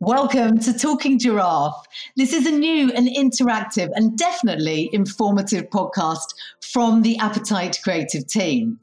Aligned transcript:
Welcome 0.00 0.60
to 0.60 0.78
Talking 0.78 1.18
Giraffe. 1.18 1.84
This 2.16 2.32
is 2.32 2.46
a 2.46 2.52
new 2.52 2.92
and 2.92 3.08
interactive 3.08 3.90
and 3.96 4.16
definitely 4.16 4.88
informative 4.92 5.70
podcast 5.70 6.34
from 6.60 7.02
the 7.02 7.18
Appetite 7.18 7.80
Creative 7.82 8.24
team. 8.24 8.78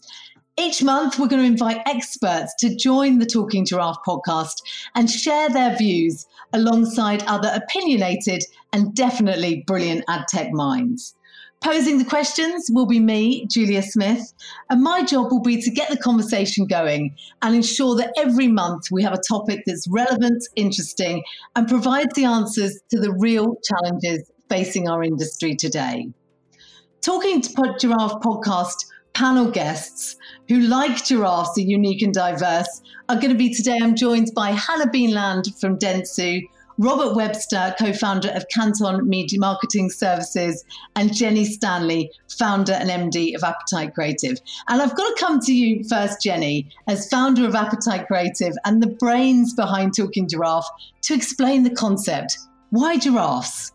Each 0.59 0.83
month, 0.83 1.17
we're 1.17 1.29
going 1.29 1.41
to 1.41 1.47
invite 1.47 1.81
experts 1.85 2.53
to 2.59 2.75
join 2.75 3.19
the 3.19 3.25
Talking 3.25 3.65
Giraffe 3.65 4.03
podcast 4.05 4.61
and 4.93 5.09
share 5.09 5.47
their 5.47 5.77
views 5.77 6.27
alongside 6.51 7.23
other 7.27 7.49
opinionated 7.53 8.43
and 8.73 8.93
definitely 8.93 9.63
brilliant 9.65 10.03
ad 10.09 10.27
tech 10.27 10.51
minds. 10.51 11.15
Posing 11.61 11.97
the 11.97 12.05
questions 12.05 12.69
will 12.71 12.85
be 12.85 12.99
me, 12.99 13.47
Julia 13.47 13.81
Smith, 13.81 14.33
and 14.69 14.83
my 14.83 15.03
job 15.03 15.31
will 15.31 15.41
be 15.41 15.59
to 15.61 15.71
get 15.71 15.89
the 15.89 15.97
conversation 15.97 16.67
going 16.67 17.15
and 17.41 17.55
ensure 17.55 17.95
that 17.95 18.13
every 18.17 18.47
month 18.47 18.83
we 18.91 19.01
have 19.01 19.13
a 19.13 19.21
topic 19.27 19.63
that's 19.65 19.87
relevant, 19.87 20.43
interesting, 20.55 21.23
and 21.55 21.67
provides 21.67 22.13
the 22.13 22.25
answers 22.25 22.79
to 22.91 22.99
the 22.99 23.13
real 23.13 23.55
challenges 23.63 24.29
facing 24.47 24.87
our 24.87 25.03
industry 25.03 25.55
today. 25.55 26.07
Talking 27.01 27.41
to 27.41 27.75
Giraffe 27.79 28.21
podcast 28.21 28.85
panel 29.13 29.49
guests 29.49 30.17
who, 30.47 30.59
like 30.59 31.03
giraffes, 31.03 31.57
are 31.57 31.61
unique 31.61 32.01
and 32.03 32.13
diverse, 32.13 32.81
are 33.09 33.15
going 33.15 33.29
to 33.29 33.35
be 33.35 33.53
today. 33.53 33.77
I'm 33.81 33.95
joined 33.95 34.31
by 34.35 34.51
Hannah 34.51 34.91
Beanland 34.91 35.59
from 35.59 35.79
Dentsu, 35.79 36.41
Robert 36.77 37.15
Webster, 37.15 37.73
co 37.79 37.93
founder 37.93 38.29
of 38.29 38.45
Canton 38.49 39.07
Media 39.07 39.39
Marketing 39.39 39.89
Services, 39.89 40.63
and 40.95 41.13
Jenny 41.13 41.45
Stanley, 41.45 42.11
founder 42.37 42.73
and 42.73 42.89
MD 42.89 43.35
of 43.35 43.43
Appetite 43.43 43.93
Creative. 43.93 44.39
And 44.67 44.81
I've 44.81 44.95
got 44.95 45.15
to 45.15 45.23
come 45.23 45.39
to 45.41 45.53
you 45.53 45.83
first, 45.87 46.21
Jenny, 46.21 46.69
as 46.87 47.09
founder 47.09 47.45
of 47.45 47.55
Appetite 47.55 48.07
Creative 48.07 48.53
and 48.65 48.83
the 48.83 48.87
brains 48.87 49.53
behind 49.53 49.95
Talking 49.95 50.27
Giraffe, 50.27 50.69
to 51.03 51.13
explain 51.13 51.63
the 51.63 51.69
concept. 51.69 52.37
Why 52.71 52.97
giraffes? 52.97 53.71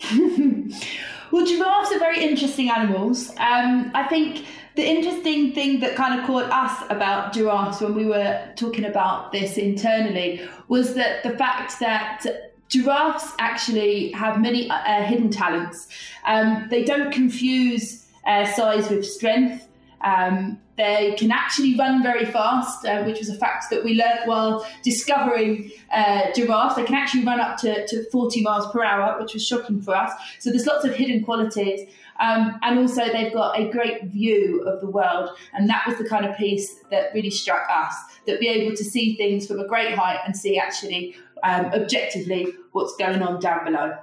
well, 0.10 1.44
giraffes 1.44 1.92
are 1.92 1.98
very 1.98 2.22
interesting 2.22 2.70
animals. 2.70 3.30
Um, 3.30 3.90
I 3.94 4.06
think 4.08 4.46
the 4.78 4.88
interesting 4.88 5.52
thing 5.52 5.80
that 5.80 5.96
kind 5.96 6.20
of 6.20 6.24
caught 6.24 6.48
us 6.52 6.84
about 6.88 7.32
giraffes 7.32 7.80
when 7.80 7.96
we 7.96 8.06
were 8.06 8.40
talking 8.54 8.84
about 8.84 9.32
this 9.32 9.58
internally 9.58 10.40
was 10.68 10.94
that 10.94 11.24
the 11.24 11.36
fact 11.36 11.80
that 11.80 12.24
giraffes 12.68 13.32
actually 13.40 14.12
have 14.12 14.40
many 14.40 14.70
uh, 14.70 15.02
hidden 15.02 15.30
talents. 15.30 15.88
Um, 16.24 16.68
they 16.70 16.84
don't 16.84 17.10
confuse 17.12 18.06
uh, 18.24 18.44
size 18.52 18.88
with 18.88 19.04
strength. 19.04 19.66
Um, 20.02 20.60
they 20.78 21.16
can 21.18 21.32
actually 21.32 21.76
run 21.76 22.04
very 22.04 22.24
fast, 22.24 22.86
uh, 22.86 23.02
which 23.02 23.18
was 23.18 23.28
a 23.28 23.34
fact 23.34 23.66
that 23.70 23.84
we 23.84 23.94
learned 23.94 24.20
while 24.26 24.64
discovering 24.84 25.72
uh, 25.92 26.30
giraffes. 26.32 26.76
They 26.76 26.84
can 26.84 26.94
actually 26.94 27.24
run 27.24 27.40
up 27.40 27.58
to, 27.58 27.84
to 27.88 28.08
40 28.10 28.42
miles 28.42 28.70
per 28.72 28.84
hour, 28.84 29.20
which 29.20 29.34
was 29.34 29.44
shocking 29.44 29.82
for 29.82 29.96
us. 29.96 30.12
So 30.38 30.50
there's 30.50 30.66
lots 30.66 30.84
of 30.84 30.94
hidden 30.94 31.24
qualities. 31.24 31.80
Um, 32.20 32.58
and 32.62 32.78
also, 32.78 33.04
they've 33.12 33.32
got 33.32 33.58
a 33.58 33.68
great 33.68 34.04
view 34.04 34.62
of 34.62 34.80
the 34.80 34.88
world. 34.88 35.30
And 35.52 35.68
that 35.68 35.84
was 35.86 35.98
the 35.98 36.08
kind 36.08 36.24
of 36.24 36.36
piece 36.36 36.76
that 36.92 37.12
really 37.12 37.30
struck 37.30 37.68
us 37.68 37.94
that 38.26 38.38
be 38.38 38.48
able 38.48 38.76
to 38.76 38.84
see 38.84 39.16
things 39.16 39.48
from 39.48 39.58
a 39.58 39.66
great 39.66 39.96
height 39.96 40.20
and 40.24 40.36
see 40.36 40.58
actually 40.58 41.16
um, 41.42 41.66
objectively 41.66 42.52
what's 42.70 42.94
going 42.96 43.20
on 43.20 43.40
down 43.40 43.64
below. 43.64 43.96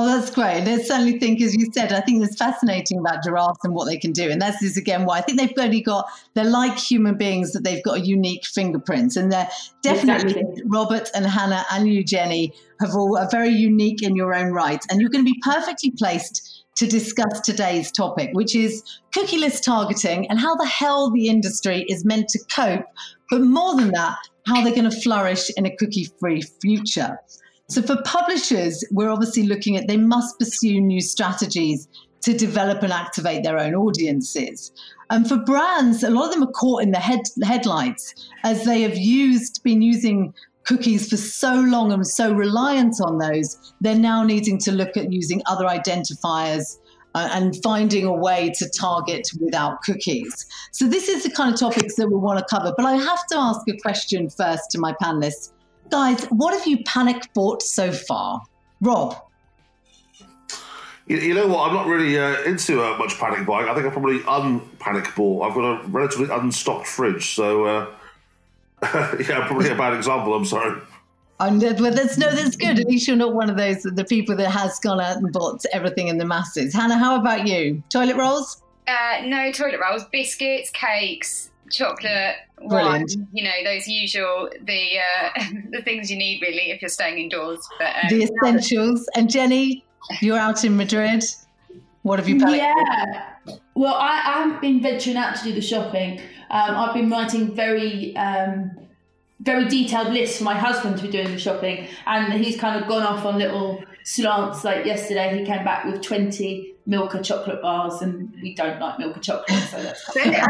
Oh, 0.00 0.06
that's 0.06 0.30
great. 0.30 0.58
And 0.58 0.68
I 0.68 0.78
certainly 0.78 1.18
think, 1.18 1.42
as 1.42 1.56
you 1.56 1.72
said, 1.72 1.92
I 1.92 2.00
think 2.00 2.24
it's 2.24 2.36
fascinating 2.36 3.00
about 3.00 3.24
giraffes 3.24 3.58
and 3.64 3.74
what 3.74 3.86
they 3.86 3.96
can 3.96 4.12
do. 4.12 4.30
And 4.30 4.40
that's 4.40 4.62
is 4.62 4.76
again 4.76 5.04
why 5.06 5.18
I 5.18 5.22
think 5.22 5.40
they've 5.40 5.52
only 5.58 5.80
got, 5.80 6.06
they're 6.34 6.44
like 6.44 6.78
human 6.78 7.16
beings 7.16 7.50
that 7.50 7.64
they've 7.64 7.82
got 7.82 7.98
a 7.98 8.00
unique 8.00 8.46
fingerprint. 8.46 9.16
And 9.16 9.32
they're 9.32 9.48
definitely, 9.82 10.40
exactly. 10.40 10.62
Robert 10.66 11.10
and 11.16 11.26
Hannah 11.26 11.66
and 11.72 11.88
you, 11.88 12.04
Jenny, 12.04 12.54
have 12.80 12.94
all 12.94 13.18
are 13.18 13.28
very 13.28 13.48
unique 13.48 14.00
in 14.00 14.14
your 14.14 14.36
own 14.36 14.52
right. 14.52 14.80
And 14.88 15.00
you're 15.00 15.10
going 15.10 15.24
to 15.24 15.32
be 15.32 15.40
perfectly 15.42 15.90
placed 15.90 16.64
to 16.76 16.86
discuss 16.86 17.40
today's 17.40 17.90
topic, 17.90 18.30
which 18.34 18.54
is 18.54 18.84
cookieless 19.12 19.60
targeting 19.60 20.30
and 20.30 20.38
how 20.38 20.54
the 20.54 20.66
hell 20.66 21.10
the 21.10 21.26
industry 21.26 21.84
is 21.88 22.04
meant 22.04 22.28
to 22.28 22.38
cope. 22.54 22.86
But 23.30 23.40
more 23.40 23.74
than 23.74 23.90
that, 23.90 24.16
how 24.46 24.62
they're 24.62 24.76
going 24.76 24.88
to 24.88 25.00
flourish 25.00 25.50
in 25.56 25.66
a 25.66 25.74
cookie 25.74 26.08
free 26.20 26.42
future. 26.62 27.18
So, 27.70 27.82
for 27.82 28.00
publishers, 28.04 28.82
we're 28.90 29.10
obviously 29.10 29.42
looking 29.42 29.76
at 29.76 29.88
they 29.88 29.98
must 29.98 30.38
pursue 30.38 30.80
new 30.80 31.02
strategies 31.02 31.86
to 32.22 32.32
develop 32.32 32.82
and 32.82 32.92
activate 32.92 33.44
their 33.44 33.58
own 33.58 33.74
audiences. 33.74 34.72
And 35.10 35.28
for 35.28 35.36
brands, 35.36 36.02
a 36.02 36.10
lot 36.10 36.26
of 36.26 36.32
them 36.32 36.42
are 36.42 36.52
caught 36.52 36.82
in 36.82 36.90
the 36.90 36.98
head, 36.98 37.20
headlights 37.42 38.14
as 38.44 38.64
they 38.64 38.82
have 38.82 38.96
used, 38.96 39.62
been 39.62 39.82
using 39.82 40.34
cookies 40.64 41.08
for 41.08 41.16
so 41.16 41.54
long 41.54 41.92
and 41.92 42.06
so 42.06 42.32
reliant 42.32 42.96
on 43.02 43.18
those, 43.18 43.72
they're 43.80 43.94
now 43.94 44.22
needing 44.22 44.58
to 44.58 44.72
look 44.72 44.96
at 44.96 45.10
using 45.10 45.40
other 45.46 45.64
identifiers 45.64 46.76
uh, 47.14 47.28
and 47.32 47.56
finding 47.62 48.04
a 48.04 48.12
way 48.12 48.50
to 48.58 48.68
target 48.78 49.26
without 49.40 49.80
cookies. 49.82 50.46
So, 50.72 50.86
this 50.86 51.08
is 51.08 51.22
the 51.22 51.30
kind 51.30 51.52
of 51.52 51.58
topics 51.58 51.96
that 51.96 52.08
we 52.08 52.16
want 52.16 52.38
to 52.38 52.44
cover. 52.44 52.72
But 52.76 52.84
I 52.84 52.96
have 52.96 53.26
to 53.28 53.36
ask 53.38 53.60
a 53.68 53.76
question 53.78 54.28
first 54.28 54.70
to 54.72 54.78
my 54.78 54.92
panelists. 55.02 55.52
Guys, 55.90 56.24
what 56.24 56.54
have 56.54 56.66
you 56.66 56.82
panic 56.84 57.32
bought 57.34 57.62
so 57.62 57.90
far? 57.92 58.42
Rob? 58.80 59.16
You, 61.06 61.16
you 61.16 61.34
know 61.34 61.46
what? 61.46 61.68
I'm 61.68 61.74
not 61.74 61.86
really 61.86 62.18
uh, 62.18 62.42
into 62.42 62.82
uh, 62.82 62.96
much 62.98 63.18
panic 63.18 63.46
buying. 63.46 63.68
I 63.68 63.74
think 63.74 63.86
I 63.86 63.90
probably 63.90 64.20
unpanic 64.28 65.14
bought. 65.16 65.48
I've 65.48 65.54
got 65.54 65.84
a 65.84 65.88
relatively 65.88 66.28
unstocked 66.28 66.86
fridge, 66.86 67.34
so 67.34 67.64
uh, 67.64 67.86
yeah, 68.82 69.46
probably 69.46 69.70
a 69.70 69.74
bad 69.74 69.94
example. 69.94 70.34
I'm 70.34 70.44
sorry. 70.44 70.80
And, 71.40 71.60
but 71.60 71.94
that's 71.94 72.18
no, 72.18 72.30
that's 72.34 72.56
good. 72.56 72.78
At 72.78 72.88
least 72.88 73.06
you're 73.06 73.16
not 73.16 73.32
one 73.32 73.48
of 73.48 73.56
those 73.56 73.82
the 73.84 74.04
people 74.04 74.36
that 74.36 74.50
has 74.50 74.78
gone 74.80 75.00
out 75.00 75.16
and 75.16 75.32
bought 75.32 75.64
everything 75.72 76.08
in 76.08 76.18
the 76.18 76.24
masses. 76.24 76.74
Hannah, 76.74 76.98
how 76.98 77.18
about 77.18 77.46
you? 77.46 77.82
Toilet 77.90 78.16
rolls? 78.16 78.62
Uh, 78.88 79.22
no 79.24 79.52
toilet 79.52 79.78
rolls, 79.80 80.04
biscuits, 80.10 80.70
cakes, 80.70 81.50
chocolate, 81.70 82.36
wine. 82.60 83.06
You 83.32 83.44
know 83.44 83.52
those 83.64 83.86
usual 83.86 84.50
the 84.62 84.98
uh, 84.98 85.44
the 85.70 85.82
things 85.82 86.10
you 86.10 86.16
need 86.16 86.42
really 86.42 86.70
if 86.70 86.82
you're 86.82 86.88
staying 86.88 87.18
indoors. 87.18 87.66
But 87.78 87.94
um, 88.02 88.18
the 88.18 88.22
essentials. 88.24 89.08
And 89.14 89.30
Jenny, 89.30 89.84
you're 90.20 90.38
out 90.38 90.64
in 90.64 90.76
Madrid. 90.76 91.24
What 92.02 92.18
have 92.18 92.28
you? 92.28 92.38
Yeah. 92.38 93.26
Well, 93.74 93.94
I, 93.94 94.08
I 94.08 94.32
haven't 94.42 94.60
been 94.60 94.80
venturing 94.80 95.16
out 95.16 95.36
to 95.36 95.44
do 95.44 95.52
the 95.52 95.60
shopping. 95.60 96.20
Um, 96.50 96.76
I've 96.76 96.94
been 96.94 97.10
writing 97.10 97.54
very, 97.54 98.16
um, 98.16 98.70
very 99.40 99.68
detailed 99.68 100.12
lists 100.12 100.38
for 100.38 100.44
my 100.44 100.54
husband 100.54 100.96
to 100.96 101.02
be 101.02 101.10
doing 101.10 101.30
the 101.30 101.38
shopping, 101.38 101.86
and 102.06 102.32
he's 102.32 102.58
kind 102.58 102.80
of 102.80 102.88
gone 102.88 103.02
off 103.02 103.24
on 103.24 103.38
little 103.38 103.82
slants. 104.04 104.64
Like 104.64 104.86
yesterday, 104.86 105.38
he 105.38 105.44
came 105.44 105.64
back 105.64 105.84
with 105.84 106.02
twenty 106.02 106.74
Milka 106.88 107.22
chocolate 107.22 107.60
bars, 107.60 108.00
and 108.00 108.34
we 108.42 108.54
don't 108.54 108.80
like 108.80 108.98
Milka 108.98 109.20
chocolate, 109.20 109.62
so 109.70 109.82
that's. 109.82 110.12
Send 110.12 110.34
it 110.34 110.42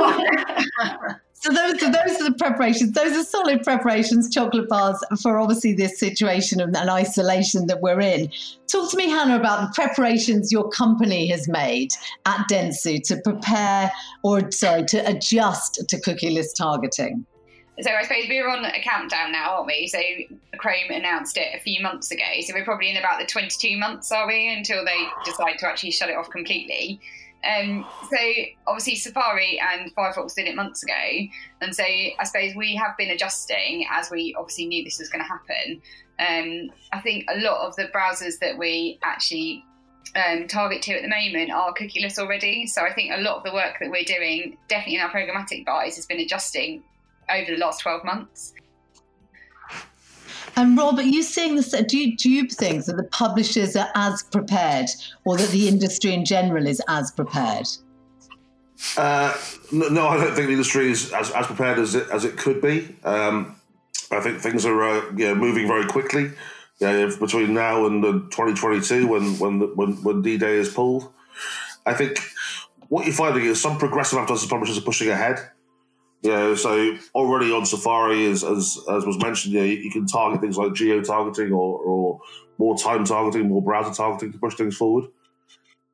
over. 0.00 1.20
So 1.38 1.52
those 1.52 1.82
are 1.82 1.92
those 1.92 2.18
are 2.18 2.30
the 2.30 2.34
preparations. 2.38 2.92
Those 2.92 3.12
are 3.12 3.22
solid 3.22 3.62
preparations, 3.62 4.32
chocolate 4.32 4.70
bars 4.70 4.98
for 5.22 5.38
obviously 5.38 5.74
this 5.74 6.00
situation 6.00 6.62
of 6.62 6.70
an 6.70 6.88
isolation 6.88 7.66
that 7.66 7.82
we're 7.82 8.00
in. 8.00 8.32
Talk 8.68 8.90
to 8.90 8.96
me, 8.96 9.10
Hannah, 9.10 9.36
about 9.36 9.60
the 9.60 9.72
preparations 9.74 10.50
your 10.50 10.68
company 10.70 11.28
has 11.28 11.46
made 11.46 11.90
at 12.24 12.48
Dentsu 12.50 13.02
to 13.08 13.20
prepare 13.22 13.92
or 14.24 14.50
sorry 14.50 14.86
to 14.86 15.06
adjust 15.06 15.86
to 15.86 16.00
cookieless 16.00 16.56
targeting. 16.56 17.26
So 17.80 17.90
I 17.90 18.02
suppose 18.02 18.24
we're 18.28 18.48
on 18.48 18.64
a 18.64 18.80
countdown 18.80 19.32
now, 19.32 19.56
aren't 19.56 19.66
we? 19.66 19.86
So 19.86 19.98
Chrome 20.56 20.90
announced 20.90 21.36
it 21.36 21.54
a 21.54 21.60
few 21.60 21.82
months 21.82 22.10
ago. 22.10 22.22
So 22.40 22.54
we're 22.54 22.64
probably 22.64 22.90
in 22.90 22.96
about 22.96 23.20
the 23.20 23.26
22 23.26 23.76
months, 23.76 24.10
are 24.10 24.26
we, 24.26 24.48
until 24.48 24.84
they 24.84 25.06
decide 25.24 25.58
to 25.58 25.68
actually 25.68 25.90
shut 25.90 26.08
it 26.08 26.16
off 26.16 26.30
completely. 26.30 27.00
Um, 27.44 27.86
so 28.10 28.16
obviously 28.66 28.96
Safari 28.96 29.60
and 29.60 29.94
Firefox 29.94 30.34
did 30.34 30.46
it 30.46 30.56
months 30.56 30.82
ago, 30.82 31.28
and 31.60 31.74
so 31.74 31.84
I 31.84 32.24
suppose 32.24 32.56
we 32.56 32.74
have 32.76 32.96
been 32.96 33.10
adjusting 33.10 33.86
as 33.90 34.10
we 34.10 34.34
obviously 34.36 34.66
knew 34.66 34.82
this 34.82 34.98
was 34.98 35.08
going 35.10 35.24
to 35.24 35.28
happen. 35.28 35.82
Um, 36.18 36.70
I 36.92 37.00
think 37.00 37.26
a 37.28 37.38
lot 37.40 37.66
of 37.66 37.76
the 37.76 37.84
browsers 37.94 38.38
that 38.40 38.56
we 38.58 38.98
actually 39.04 39.64
um, 40.16 40.48
target 40.48 40.82
to 40.82 40.94
at 40.94 41.02
the 41.02 41.08
moment 41.08 41.52
are 41.52 41.74
cookieless 41.74 42.18
already. 42.18 42.66
So 42.66 42.82
I 42.82 42.92
think 42.92 43.12
a 43.12 43.20
lot 43.20 43.36
of 43.36 43.44
the 43.44 43.52
work 43.52 43.76
that 43.80 43.90
we're 43.90 44.04
doing, 44.04 44.56
definitely 44.68 44.96
in 44.96 45.02
our 45.02 45.10
programmatic 45.10 45.66
buys, 45.66 45.96
has 45.96 46.06
been 46.06 46.20
adjusting 46.20 46.82
over 47.30 47.50
the 47.50 47.58
last 47.58 47.80
12 47.80 48.04
months. 48.04 48.54
And 50.56 50.76
Rob, 50.76 50.98
are 50.98 51.02
you 51.02 51.22
seeing 51.22 51.56
this? 51.56 51.70
Do 51.70 51.98
you, 51.98 52.16
do 52.16 52.30
you 52.30 52.48
think 52.48 52.86
that 52.86 52.96
the 52.96 53.04
publishers 53.04 53.76
are 53.76 53.90
as 53.94 54.22
prepared, 54.22 54.88
or 55.26 55.36
that 55.36 55.50
the 55.50 55.68
industry 55.68 56.14
in 56.14 56.24
general 56.24 56.66
is 56.66 56.80
as 56.88 57.10
prepared? 57.12 57.68
Uh, 58.96 59.36
no, 59.72 60.08
I 60.08 60.16
don't 60.16 60.34
think 60.34 60.46
the 60.46 60.52
industry 60.52 60.90
is 60.90 61.12
as, 61.12 61.30
as 61.30 61.46
prepared 61.46 61.78
as 61.78 61.94
it 61.94 62.08
as 62.10 62.24
it 62.24 62.36
could 62.36 62.60
be. 62.60 62.96
Um, 63.04 63.56
I 64.10 64.20
think 64.20 64.40
things 64.40 64.64
are 64.64 64.82
uh, 64.82 65.10
you 65.16 65.26
know, 65.26 65.34
moving 65.34 65.66
very 65.66 65.86
quickly. 65.86 66.30
Yeah, 66.78 67.10
between 67.18 67.54
now 67.54 67.86
and 67.86 68.02
2022, 68.02 69.06
when 69.06 69.38
when 69.38 69.76
when 69.76 70.02
when 70.02 70.22
D 70.22 70.36
Day 70.36 70.56
is 70.56 70.72
pulled, 70.72 71.10
I 71.84 71.94
think 71.94 72.18
what 72.88 73.06
you're 73.06 73.14
finding 73.14 73.44
is 73.44 73.60
some 73.60 73.78
progressive 73.78 74.18
advertising 74.18 74.48
publishers 74.48 74.78
are 74.78 74.82
pushing 74.82 75.08
ahead. 75.08 75.50
Yeah, 76.22 76.54
so 76.54 76.96
already 77.14 77.52
on 77.52 77.66
Safari, 77.66 78.26
as 78.26 78.42
as, 78.42 78.78
as 78.90 79.04
was 79.06 79.18
mentioned, 79.22 79.54
yeah, 79.54 79.62
you, 79.62 79.76
you 79.76 79.90
can 79.90 80.06
target 80.06 80.40
things 80.40 80.56
like 80.56 80.74
geo 80.74 81.00
targeting 81.02 81.52
or, 81.52 81.78
or 81.78 82.20
more 82.58 82.76
time 82.76 83.04
targeting, 83.04 83.48
more 83.48 83.62
browser 83.62 83.94
targeting 83.94 84.32
to 84.32 84.38
push 84.38 84.54
things 84.54 84.76
forward. 84.76 85.10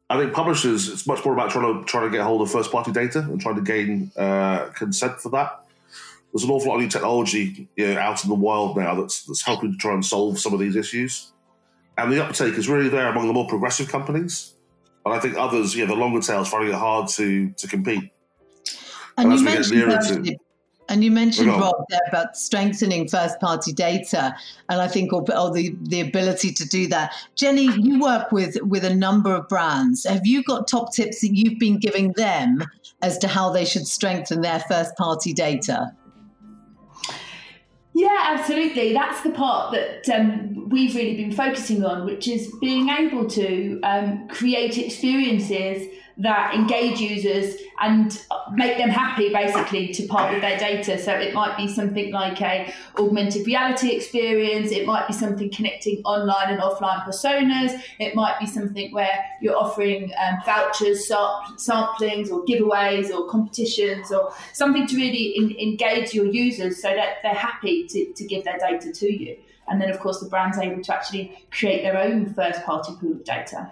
I 0.08 0.18
think 0.18 0.34
publishers, 0.34 0.88
it's 0.88 1.06
much 1.06 1.24
more 1.24 1.32
about 1.32 1.50
trying 1.50 1.80
to 1.80 1.84
trying 1.86 2.04
to 2.04 2.16
get 2.16 2.24
hold 2.24 2.42
of 2.42 2.50
first 2.50 2.70
party 2.70 2.92
data 2.92 3.20
and 3.20 3.40
trying 3.40 3.56
to 3.56 3.62
gain 3.62 4.12
uh, 4.16 4.66
consent 4.74 5.20
for 5.20 5.30
that. 5.30 5.64
There's 6.32 6.44
an 6.44 6.50
awful 6.50 6.68
lot 6.68 6.76
of 6.76 6.82
new 6.82 6.88
technology 6.88 7.68
you 7.76 7.86
know, 7.88 7.98
out 7.98 8.22
in 8.22 8.28
the 8.30 8.34
wild 8.34 8.76
now 8.76 8.94
that's 8.94 9.24
that's 9.24 9.42
helping 9.42 9.72
to 9.72 9.78
try 9.78 9.92
and 9.92 10.04
solve 10.04 10.38
some 10.38 10.54
of 10.54 10.60
these 10.60 10.76
issues, 10.76 11.32
and 11.98 12.12
the 12.12 12.24
uptake 12.24 12.54
is 12.54 12.68
really 12.68 12.88
there 12.88 13.08
among 13.08 13.26
the 13.26 13.32
more 13.32 13.48
progressive 13.48 13.88
companies. 13.88 14.54
And 15.04 15.12
I 15.12 15.18
think 15.18 15.36
others, 15.36 15.74
yeah, 15.74 15.86
the 15.86 15.96
longer 15.96 16.20
tails, 16.20 16.48
finding 16.48 16.70
it 16.70 16.78
hard 16.78 17.08
to 17.10 17.50
to 17.50 17.66
compete. 17.66 18.11
And, 19.16 19.30
and 19.30 19.38
you 19.38 19.44
mentioned 19.44 20.24
to, 20.24 20.36
and 20.88 21.02
you 21.02 21.10
mentioned 21.10 21.48
Rob 21.48 21.84
there 21.88 22.00
about 22.08 22.36
strengthening 22.36 23.08
first 23.08 23.40
party 23.40 23.72
data, 23.72 24.34
and 24.68 24.80
I 24.80 24.88
think 24.88 25.12
or, 25.12 25.24
or, 25.34 25.52
the 25.52 25.74
the 25.82 26.00
ability 26.00 26.52
to 26.52 26.68
do 26.68 26.86
that. 26.88 27.14
Jenny, 27.34 27.72
you 27.80 28.00
work 28.00 28.32
with 28.32 28.58
with 28.62 28.84
a 28.84 28.94
number 28.94 29.34
of 29.34 29.48
brands. 29.48 30.04
Have 30.04 30.26
you 30.26 30.42
got 30.42 30.68
top 30.68 30.92
tips 30.92 31.20
that 31.20 31.34
you've 31.34 31.58
been 31.58 31.78
giving 31.78 32.12
them 32.12 32.64
as 33.00 33.16
to 33.18 33.28
how 33.28 33.50
they 33.50 33.64
should 33.64 33.86
strengthen 33.86 34.40
their 34.40 34.60
first 34.60 34.94
party 34.96 35.32
data? 35.32 35.92
Yeah, 37.94 38.36
absolutely. 38.38 38.92
That's 38.92 39.20
the 39.20 39.30
part 39.30 39.72
that 39.72 40.08
um, 40.08 40.61
we've 40.68 40.94
really 40.94 41.16
been 41.16 41.32
focusing 41.32 41.84
on, 41.84 42.06
which 42.06 42.28
is 42.28 42.52
being 42.60 42.88
able 42.88 43.26
to 43.30 43.80
um, 43.82 44.28
create 44.28 44.78
experiences 44.78 45.88
that 46.18 46.54
engage 46.54 47.00
users 47.00 47.56
and 47.80 48.20
make 48.52 48.76
them 48.76 48.90
happy 48.90 49.32
basically 49.32 49.88
to 49.92 50.06
part 50.06 50.32
with 50.32 50.42
their 50.42 50.58
data. 50.58 50.98
So 50.98 51.12
it 51.12 51.32
might 51.32 51.56
be 51.56 51.66
something 51.66 52.12
like 52.12 52.40
a 52.42 52.72
augmented 52.98 53.46
reality 53.46 53.90
experience 53.90 54.70
it 54.70 54.86
might 54.86 55.06
be 55.06 55.12
something 55.12 55.50
connecting 55.50 56.02
online 56.04 56.50
and 56.50 56.60
offline 56.60 57.04
personas 57.04 57.80
it 57.98 58.14
might 58.14 58.38
be 58.38 58.46
something 58.46 58.92
where 58.92 59.24
you're 59.40 59.56
offering 59.56 60.12
um, 60.24 60.36
vouchers 60.44 61.10
samplings 61.56 62.30
or 62.30 62.44
giveaways 62.44 63.10
or 63.10 63.28
competitions 63.28 64.12
or 64.12 64.32
something 64.52 64.86
to 64.86 64.96
really 64.96 65.36
in, 65.36 65.50
engage 65.58 66.12
your 66.14 66.26
users 66.26 66.80
so 66.80 66.88
that 66.88 67.16
they're 67.22 67.34
happy 67.34 67.86
to, 67.86 68.12
to 68.12 68.24
give 68.24 68.44
their 68.44 68.58
data 68.58 68.92
to 68.92 69.10
you 69.10 69.36
and 69.68 69.80
then 69.80 69.90
of 69.90 69.98
course 70.00 70.20
the 70.20 70.28
brand's 70.28 70.58
able 70.58 70.82
to 70.82 70.94
actually 70.94 71.46
create 71.50 71.82
their 71.82 71.98
own 71.98 72.32
first 72.34 72.62
party 72.64 72.92
pool 73.00 73.12
of 73.12 73.24
data 73.24 73.70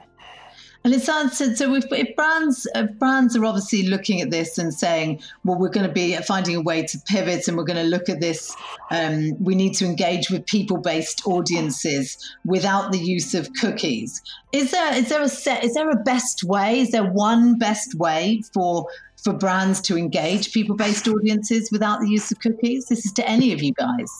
and 0.83 0.95
it 0.95 1.03
sounds 1.03 1.37
so. 1.37 1.75
if, 1.75 1.85
if, 1.93 2.17
brands 2.17 2.67
if 2.75 2.99
brands 2.99 3.37
are 3.37 3.45
obviously 3.45 3.83
looking 3.83 4.23
at 4.23 4.31
this 4.31 4.57
and 4.57 4.73
saying, 4.73 5.21
"Well, 5.45 5.59
we're 5.59 5.69
going 5.69 5.87
to 5.87 5.93
be 5.93 6.17
finding 6.17 6.57
a 6.57 6.63
way 6.63 6.83
to 6.85 6.99
pivot, 7.07 7.49
and 7.49 7.57
we're 7.59 7.65
going 7.65 7.85
to 7.85 7.91
look 7.91 8.09
at 8.09 8.21
this. 8.21 8.57
Um, 8.91 9.33
we 9.43 9.55
need 9.55 9.75
to 9.75 9.85
engage 9.85 10.31
with 10.31 10.47
people-based 10.47 11.27
audiences 11.27 12.17
without 12.47 12.93
the 12.93 12.99
use 12.99 13.35
of 13.35 13.53
cookies." 13.61 14.23
Is 14.53 14.71
there 14.71 14.95
is 14.95 15.11
there 15.11 15.21
a 15.21 15.29
set? 15.29 15.65
Is 15.65 15.75
there 15.75 15.91
a 15.91 15.97
best 15.97 16.45
way? 16.45 16.81
Is 16.81 16.93
there 16.93 17.05
one 17.05 17.59
best 17.59 17.95
way 17.97 18.43
for 18.55 18.87
for 19.23 19.35
brands 19.35 19.83
to 19.83 19.99
engage 19.99 20.51
people-based 20.55 21.07
audiences 21.09 21.69
without 21.71 22.01
the 22.01 22.09
use 22.09 22.33
of 22.33 22.41
cookies? 22.41 22.87
This 22.87 23.05
is 23.05 23.13
to 23.13 23.29
any 23.29 23.53
of 23.53 23.63
you 23.63 23.75
guys. 23.75 24.11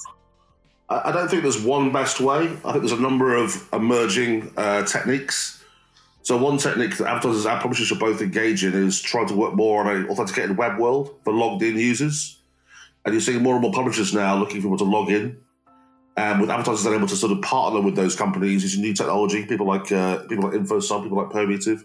I 0.91 1.13
don't 1.13 1.29
think 1.29 1.43
there's 1.43 1.63
one 1.63 1.93
best 1.93 2.21
way. 2.21 2.43
I 2.65 2.73
think 2.73 2.79
there's 2.79 2.93
a 2.93 3.01
number 3.01 3.37
of 3.37 3.69
emerging 3.73 4.53
uh, 4.57 4.85
techniques 4.85 5.61
so 6.23 6.37
one 6.37 6.59
technique 6.59 6.97
that 6.99 7.09
advertisers 7.09 7.47
and 7.47 7.61
publishers 7.61 7.87
should 7.87 7.99
both 7.99 8.21
engage 8.21 8.63
in 8.65 8.75
is 8.75 9.01
trying 9.01 9.29
to 9.29 9.35
work 9.35 9.55
more 9.55 9.81
on 9.83 9.97
an 9.97 10.09
authenticated 10.09 10.57
web 10.57 10.79
world 10.79 11.17
for 11.25 11.33
logged 11.33 11.63
in 11.63 11.77
users. 11.77 12.39
And 13.05 13.15
you're 13.15 13.23
seeing 13.23 13.43
more 13.43 13.55
and 13.55 13.63
more 13.63 13.73
publishers 13.73 14.13
now 14.13 14.37
looking 14.37 14.59
for 14.61 14.69
people 14.69 14.79
to 14.79 14.85
log 14.85 15.11
in. 15.11 15.39
And 16.17 16.41
with 16.41 16.51
advertisers 16.51 16.85
then 16.85 16.95
able 16.95 17.07
to 17.07 17.17
sort 17.17 17.33
of 17.33 17.41
partner 17.41 17.81
with 17.81 17.97
those 17.97 18.15
companies 18.15 18.63
using 18.63 18.83
new 18.83 18.93
technology, 18.93 19.47
people 19.47 19.67
like 19.67 19.91
uh, 19.91 20.19
people 20.27 20.45
like 20.45 20.53
InfoSum, 20.53 21.03
people 21.03 21.17
like 21.17 21.31
Permutive, 21.31 21.85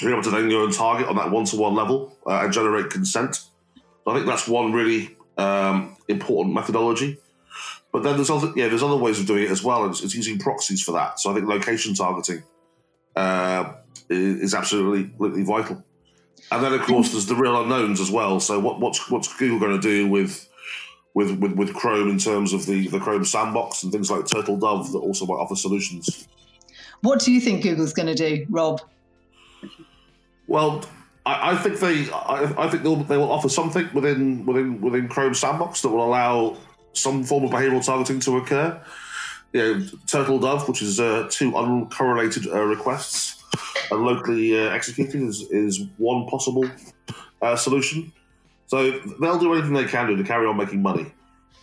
you're 0.00 0.12
able 0.12 0.22
to 0.22 0.30
then 0.30 0.48
go 0.48 0.64
and 0.64 0.72
target 0.72 1.08
on 1.08 1.16
that 1.16 1.30
one-to-one 1.30 1.74
level 1.74 2.16
uh, 2.26 2.40
and 2.44 2.52
generate 2.52 2.88
consent. 2.88 3.34
So 3.34 4.10
I 4.10 4.14
think 4.14 4.26
that's 4.26 4.48
one 4.48 4.72
really 4.72 5.16
um, 5.36 5.96
important 6.08 6.54
methodology. 6.54 7.18
But 7.92 8.02
then 8.02 8.16
there's 8.16 8.30
other 8.30 8.52
yeah, 8.54 8.68
there's 8.68 8.82
other 8.82 8.96
ways 8.96 9.18
of 9.18 9.26
doing 9.26 9.44
it 9.44 9.50
as 9.50 9.64
well. 9.64 9.88
It's, 9.88 10.02
it's 10.02 10.14
using 10.14 10.38
proxies 10.38 10.82
for 10.82 10.92
that. 10.92 11.18
So 11.18 11.30
I 11.30 11.34
think 11.34 11.48
location 11.48 11.94
targeting 11.94 12.42
uh, 13.16 13.72
is 14.08 14.54
absolutely, 14.54 15.10
absolutely 15.12 15.44
vital. 15.44 15.84
And 16.50 16.64
then, 16.64 16.72
of 16.72 16.82
course, 16.82 17.12
there's 17.12 17.26
the 17.26 17.34
real 17.34 17.60
unknowns 17.60 18.00
as 18.00 18.10
well. 18.10 18.40
So, 18.40 18.58
what, 18.58 18.80
what's 18.80 19.10
what's 19.10 19.34
Google 19.36 19.58
going 19.58 19.78
to 19.78 19.86
do 19.86 20.08
with 20.08 20.48
with, 21.14 21.38
with 21.38 21.52
with 21.52 21.74
Chrome 21.74 22.08
in 22.08 22.18
terms 22.18 22.52
of 22.52 22.66
the 22.66 22.88
the 22.88 22.98
Chrome 22.98 23.24
sandbox 23.24 23.82
and 23.82 23.92
things 23.92 24.10
like 24.10 24.26
Turtle 24.26 24.56
Dove 24.56 24.92
that 24.92 24.98
also 24.98 25.26
might 25.26 25.34
offer 25.34 25.56
solutions? 25.56 26.28
What 27.00 27.20
do 27.20 27.32
you 27.32 27.40
think 27.40 27.62
Google's 27.62 27.92
going 27.92 28.06
to 28.06 28.14
do, 28.14 28.46
Rob? 28.48 28.80
Well, 30.46 30.84
I, 31.26 31.52
I 31.52 31.56
think 31.56 31.80
they 31.80 32.10
I, 32.10 32.54
I 32.56 32.70
think 32.70 32.82
they 32.82 33.16
will 33.16 33.30
offer 33.30 33.48
something 33.48 33.88
within 33.92 34.46
within 34.46 34.80
within 34.80 35.08
Chrome 35.08 35.34
sandbox 35.34 35.82
that 35.82 35.88
will 35.88 36.04
allow 36.04 36.56
some 36.92 37.24
form 37.24 37.44
of 37.44 37.50
behavioral 37.50 37.84
targeting 37.84 38.20
to 38.20 38.36
occur 38.38 38.80
you 39.52 39.60
know, 39.60 39.86
Turtle 40.06 40.38
Dove, 40.38 40.68
which 40.68 40.82
is 40.82 41.00
uh, 41.00 41.28
two 41.30 41.52
uncorrelated 41.52 42.52
uh, 42.52 42.62
requests 42.64 43.42
and 43.90 44.02
locally 44.02 44.58
uh, 44.58 44.70
executing, 44.70 45.26
is, 45.26 45.42
is 45.50 45.86
one 45.96 46.26
possible 46.26 46.68
uh, 47.40 47.56
solution. 47.56 48.12
So 48.66 48.90
they'll 49.20 49.38
do 49.38 49.54
anything 49.54 49.72
they 49.72 49.86
can 49.86 50.08
do 50.08 50.16
to 50.16 50.24
carry 50.24 50.46
on 50.46 50.56
making 50.56 50.82
money. 50.82 51.10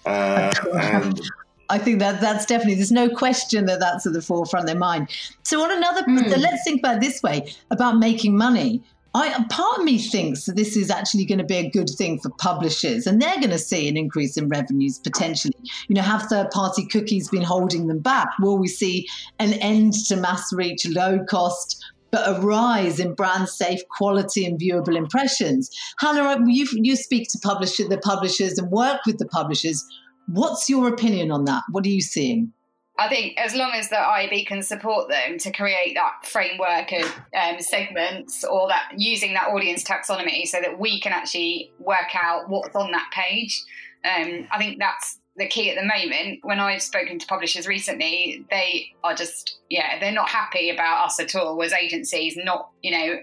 Uh, 0.06 0.52
and 0.74 1.22
I 1.70 1.78
think 1.78 2.00
that 2.00 2.22
that's 2.22 2.46
definitely 2.46 2.76
there's 2.76 2.92
no 2.92 3.10
question 3.10 3.66
that 3.66 3.80
that's 3.80 4.06
at 4.08 4.14
the 4.14 4.22
forefront 4.22 4.64
of 4.64 4.68
their 4.68 4.80
mind. 4.80 5.10
So 5.44 5.64
on 5.64 5.72
another, 5.72 6.02
mm. 6.04 6.38
let's 6.38 6.64
think 6.64 6.80
about 6.80 7.02
this 7.02 7.22
way 7.22 7.54
about 7.70 7.98
making 7.98 8.36
money. 8.36 8.84
I, 9.16 9.46
part 9.50 9.80
of 9.80 9.86
me 9.86 9.98
thinks 9.98 10.44
that 10.44 10.58
this 10.58 10.76
is 10.76 10.92
actually 10.92 11.24
going 11.24 11.38
to 11.38 11.46
be 11.46 11.56
a 11.56 11.70
good 11.70 11.90
thing 11.90 12.20
for 12.20 12.30
publishers 12.32 13.08
and 13.08 13.22
they're 13.22 13.38
going 13.38 13.50
to 13.52 13.58
see 13.58 13.88
an 13.88 13.96
increase 13.96 14.36
in 14.36 14.50
revenues 14.50 15.00
potentially. 15.00 15.56
You 15.88 15.96
know, 15.96 16.02
have 16.02 16.24
third 16.24 16.52
party 16.52 16.86
cookies 16.86 17.30
been 17.30 17.42
holding 17.42 17.88
them 17.88 18.00
back? 18.00 18.28
Will 18.42 18.58
we 18.58 18.68
see 18.68 19.08
an 19.40 19.54
end 19.54 19.94
to 20.08 20.18
mass 20.18 20.52
reach, 20.52 20.86
low 20.86 21.24
cost, 21.30 21.82
but 22.12 22.28
a 22.28 22.42
rise 22.42 23.00
in 23.00 23.14
brand 23.14 23.48
safe 23.48 23.80
quality 23.88 24.46
and 24.46 24.60
viewable 24.60 24.98
impressions? 24.98 25.70
Hannah, 26.00 26.24
uh, 26.24 26.40
you, 26.46 26.68
you 26.74 26.98
speak 26.98 27.30
to 27.30 27.40
publisher, 27.40 27.88
the 27.88 27.98
publishers 28.00 28.58
and 28.58 28.70
work 28.70 29.06
with 29.06 29.18
the 29.18 29.28
publishers. 29.28 29.82
What's 30.28 30.70
your 30.70 30.90
opinion 30.90 31.32
on 31.32 31.46
that? 31.46 31.64
What 31.72 31.86
are 31.86 31.90
you 31.90 32.02
seeing? 32.02 32.52
I 32.98 33.10
think 33.10 33.38
as 33.38 33.54
long 33.54 33.72
as 33.74 33.90
the 33.90 33.96
IAB 33.96 34.48
can 34.48 34.62
support 34.62 35.10
them 35.10 35.38
to 35.40 35.52
create 35.52 35.96
that 35.96 36.26
framework 36.26 36.94
of 36.94 37.20
um, 37.36 37.60
segments 37.60 38.44
or 38.46 38.70
that 38.70 38.94
using 38.96 39.34
that 39.34 39.50
audience 39.50 39.84
taxonomy 39.84 40.48
so 40.48 40.62
that 40.62 40.80
we 40.80 41.00
can 41.02 41.12
actually 41.12 41.74
work 41.80 42.16
out 42.16 42.50
what's 42.50 42.76
on 42.76 42.92
that 42.92 43.10
page, 43.12 43.64
um, 44.06 44.48
I 44.52 44.58
think 44.58 44.80
that's 44.80 45.20
the 45.36 45.48
key 45.48 45.70
at 45.70 45.76
the 45.76 45.86
moment. 45.86 46.40
When 46.44 46.60
I've 46.60 46.82
spoken 46.82 47.20
to 47.20 47.28
publishers 47.28 47.68
recently, 47.68 48.46
they 48.50 48.94
are 49.04 49.14
just, 49.14 49.58
yeah, 49.70 50.00
they're 50.00 50.14
not 50.14 50.30
happy 50.30 50.70
about 50.70 51.06
us 51.06 51.20
at 51.20 51.36
all 51.36 51.62
as 51.62 51.74
agencies, 51.74 52.38
not, 52.38 52.70
you 52.82 52.92
know, 52.92 53.18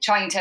trying 0.00 0.30
to 0.30 0.40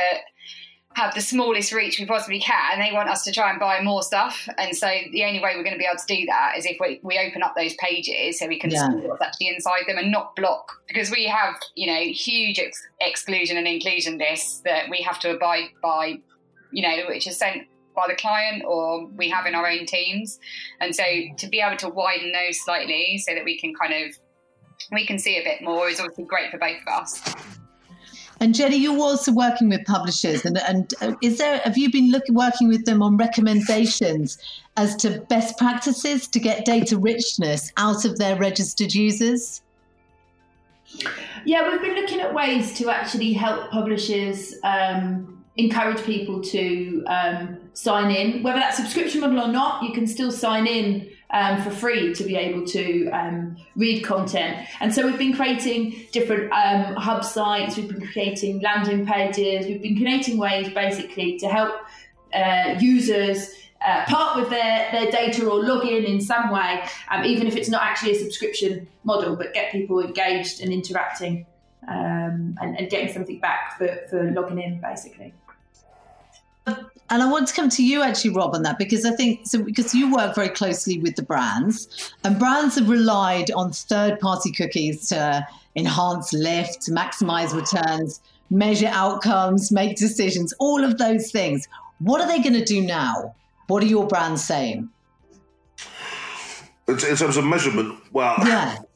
have 0.97 1.13
the 1.13 1.21
smallest 1.21 1.71
reach 1.71 1.99
we 1.99 2.05
possibly 2.05 2.39
can. 2.39 2.73
And 2.73 2.81
they 2.81 2.91
want 2.91 3.07
us 3.07 3.23
to 3.25 3.31
try 3.31 3.51
and 3.51 3.59
buy 3.59 3.81
more 3.81 4.01
stuff. 4.01 4.49
And 4.57 4.75
so 4.75 4.87
the 5.11 5.23
only 5.25 5.39
way 5.39 5.53
we're 5.55 5.63
going 5.63 5.75
to 5.75 5.79
be 5.79 5.85
able 5.85 5.99
to 5.99 6.07
do 6.07 6.25
that 6.25 6.53
is 6.57 6.65
if 6.65 6.77
we, 6.79 6.99
we 7.03 7.19
open 7.19 7.43
up 7.43 7.55
those 7.55 7.75
pages 7.75 8.39
so 8.39 8.47
we 8.47 8.59
can 8.59 8.71
yeah. 8.71 8.87
see 8.87 9.07
what's 9.07 9.21
actually 9.21 9.49
inside 9.49 9.83
them 9.87 9.99
and 9.99 10.11
not 10.11 10.35
block. 10.35 10.71
Because 10.87 11.11
we 11.11 11.27
have, 11.27 11.53
you 11.75 11.85
know, 11.85 12.01
huge 12.01 12.57
ex- 12.57 12.81
exclusion 12.99 13.57
and 13.57 13.67
inclusion 13.67 14.17
lists 14.17 14.61
that 14.61 14.89
we 14.89 15.03
have 15.03 15.19
to 15.19 15.35
abide 15.35 15.69
by, 15.83 16.15
you 16.71 16.81
know, 16.81 17.05
which 17.07 17.27
is 17.27 17.37
sent 17.37 17.67
by 17.95 18.07
the 18.07 18.15
client 18.15 18.63
or 18.65 19.05
we 19.05 19.29
have 19.29 19.45
in 19.45 19.53
our 19.53 19.67
own 19.67 19.85
teams. 19.85 20.39
And 20.81 20.95
so 20.95 21.03
to 21.37 21.47
be 21.47 21.59
able 21.59 21.77
to 21.77 21.89
widen 21.89 22.31
those 22.31 22.59
slightly 22.63 23.19
so 23.19 23.35
that 23.35 23.45
we 23.45 23.59
can 23.59 23.75
kind 23.75 23.93
of 23.93 24.17
we 24.91 25.05
can 25.05 25.19
see 25.19 25.37
a 25.37 25.43
bit 25.43 25.61
more 25.61 25.89
is 25.89 25.99
obviously 25.99 26.23
great 26.23 26.49
for 26.49 26.57
both 26.57 26.77
of 26.81 27.01
us. 27.01 27.35
And 28.39 28.53
Jenny, 28.53 28.77
you're 28.77 28.99
also 28.99 29.31
working 29.31 29.69
with 29.69 29.83
publishers, 29.85 30.45
and, 30.45 30.57
and 30.59 30.93
uh, 31.01 31.15
is 31.23 31.39
there 31.39 31.57
have 31.59 31.77
you 31.77 31.91
been 31.91 32.11
looking 32.11 32.35
working 32.35 32.67
with 32.67 32.85
them 32.85 33.01
on 33.01 33.17
recommendations 33.17 34.37
as 34.75 34.95
to 34.97 35.21
best 35.21 35.57
practices 35.57 36.27
to 36.27 36.39
get 36.39 36.63
data 36.63 36.97
richness 36.97 37.71
out 37.77 38.05
of 38.05 38.17
their 38.17 38.35
registered 38.37 38.93
users? 38.93 39.61
Yeah, 41.45 41.69
we've 41.69 41.81
been 41.81 41.95
looking 41.95 42.19
at 42.19 42.33
ways 42.33 42.77
to 42.77 42.89
actually 42.89 43.33
help 43.33 43.71
publishers 43.71 44.53
um, 44.63 45.43
encourage 45.55 46.03
people 46.03 46.41
to 46.41 47.03
um, 47.07 47.57
sign 47.73 48.11
in, 48.11 48.43
whether 48.43 48.59
that's 48.59 48.77
subscription 48.77 49.21
model 49.21 49.39
or 49.39 49.47
not. 49.47 49.83
You 49.83 49.93
can 49.93 50.05
still 50.05 50.31
sign 50.31 50.67
in 50.67 51.09
um, 51.31 51.61
for 51.61 51.69
free 51.69 52.13
to 52.13 52.23
be 52.23 52.35
able 52.35 52.65
to 52.67 53.09
um, 53.09 53.57
read 53.75 54.03
content. 54.03 54.67
And 54.79 54.93
so 54.93 55.05
we've 55.05 55.17
been 55.17 55.35
creating 55.35 56.07
different 56.11 56.51
um, 56.51 56.95
hub 56.95 57.23
sites, 57.23 57.77
we've 57.77 57.89
been 57.89 58.07
creating 58.07 58.61
landing 58.61 59.05
pages, 59.05 59.67
we've 59.67 59.81
been 59.81 59.97
creating 59.97 60.37
ways 60.37 60.69
basically 60.69 61.37
to 61.39 61.47
help 61.47 61.73
uh, 62.33 62.75
users 62.79 63.53
uh, 63.85 64.05
part 64.05 64.39
with 64.39 64.49
their, 64.49 64.89
their 64.91 65.11
data 65.11 65.47
or 65.47 65.61
log 65.61 65.85
in 65.85 66.03
in 66.03 66.19
some 66.19 66.49
way, 66.49 66.83
um, 67.11 67.23
even 67.25 67.45
if 67.45 67.55
it's 67.55 67.69
not 67.69 67.83
actually 67.83 68.11
a 68.11 68.19
subscription 68.19 68.87
model, 69.03 69.35
but 69.35 69.53
get 69.53 69.71
people 69.71 69.99
engaged 69.99 70.61
and 70.61 70.73
interacting 70.73 71.45
um, 71.87 72.57
and, 72.59 72.77
and, 72.77 72.89
getting 72.89 73.13
something 73.13 73.39
back 73.39 73.77
for, 73.77 73.87
for 74.09 74.31
logging 74.31 74.59
in, 74.59 74.81
basically. 74.81 75.33
And 77.09 77.23
I 77.23 77.31
want 77.31 77.47
to 77.47 77.53
come 77.53 77.69
to 77.69 77.85
you 77.85 78.01
actually, 78.01 78.31
Rob, 78.31 78.53
on 78.53 78.63
that 78.63 78.77
because 78.77 79.05
I 79.05 79.11
think 79.11 79.47
so 79.47 79.63
because 79.63 79.95
you 79.95 80.13
work 80.13 80.35
very 80.35 80.49
closely 80.49 80.99
with 80.99 81.15
the 81.15 81.23
brands, 81.23 82.13
and 82.23 82.37
brands 82.37 82.75
have 82.75 82.89
relied 82.89 83.49
on 83.51 83.71
third-party 83.71 84.51
cookies 84.51 85.07
to 85.09 85.47
enhance 85.75 86.33
lift, 86.33 86.89
maximize 86.89 87.53
returns, 87.53 88.19
measure 88.49 88.89
outcomes, 88.91 89.71
make 89.71 89.95
decisions, 89.95 90.53
all 90.59 90.83
of 90.83 90.97
those 90.97 91.31
things. 91.31 91.67
What 91.99 92.19
are 92.21 92.27
they 92.27 92.41
going 92.41 92.53
to 92.53 92.65
do 92.65 92.81
now? 92.81 93.35
What 93.67 93.83
are 93.83 93.87
your 93.87 94.07
brands 94.07 94.43
saying? 94.43 94.89
In, 96.87 96.97
terms 96.97 97.35
of 97.37 97.45
measurement, 97.45 97.99
well, 98.11 98.35
yeah. 98.39 98.77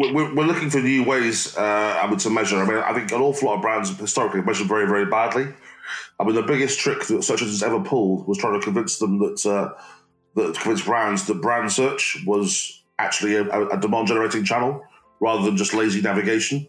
We're, 0.00 0.32
we're 0.32 0.44
looking 0.44 0.70
for 0.70 0.78
new 0.78 1.02
ways, 1.02 1.56
uh, 1.56 1.60
I 2.00 2.06
mean, 2.08 2.18
to 2.18 2.30
measure. 2.30 2.56
I 2.56 2.64
mean, 2.64 2.76
I 2.76 2.94
think 2.94 3.10
an 3.10 3.20
awful 3.20 3.48
lot 3.48 3.56
of 3.56 3.62
brands 3.62 3.90
historically 3.98 4.42
measured 4.42 4.68
very, 4.68 4.86
very 4.86 5.06
badly. 5.06 5.48
I 6.20 6.24
mean, 6.24 6.34
the 6.34 6.42
biggest 6.42 6.80
trick 6.80 7.06
that 7.06 7.22
search 7.22 7.42
engines 7.42 7.62
ever 7.62 7.80
pulled 7.80 8.26
was 8.26 8.38
trying 8.38 8.58
to 8.58 8.64
convince 8.64 8.98
them 8.98 9.18
that 9.18 9.46
uh, 9.46 9.80
that 10.34 10.54
convince 10.58 10.84
brands 10.84 11.26
that 11.26 11.40
brand 11.40 11.70
search 11.72 12.22
was 12.26 12.82
actually 12.98 13.36
a, 13.36 13.68
a 13.68 13.80
demand 13.80 14.08
generating 14.08 14.44
channel 14.44 14.82
rather 15.20 15.42
than 15.42 15.56
just 15.56 15.74
lazy 15.74 16.00
navigation. 16.00 16.66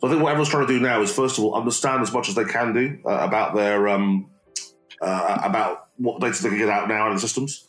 So 0.00 0.08
I 0.08 0.10
think 0.10 0.22
what 0.22 0.30
everyone's 0.30 0.48
trying 0.48 0.66
to 0.66 0.72
do 0.72 0.80
now 0.80 1.00
is 1.00 1.12
first 1.12 1.38
of 1.38 1.44
all 1.44 1.54
understand 1.54 2.02
as 2.02 2.12
much 2.12 2.28
as 2.28 2.34
they 2.34 2.44
can 2.44 2.72
do 2.72 2.98
uh, 3.04 3.18
about 3.20 3.54
their 3.54 3.88
um, 3.88 4.28
uh, 5.00 5.38
about 5.42 5.88
what 5.96 6.20
data 6.20 6.42
they 6.42 6.48
can 6.50 6.58
get 6.58 6.68
out 6.68 6.88
now 6.88 7.10
in 7.10 7.18
systems. 7.18 7.66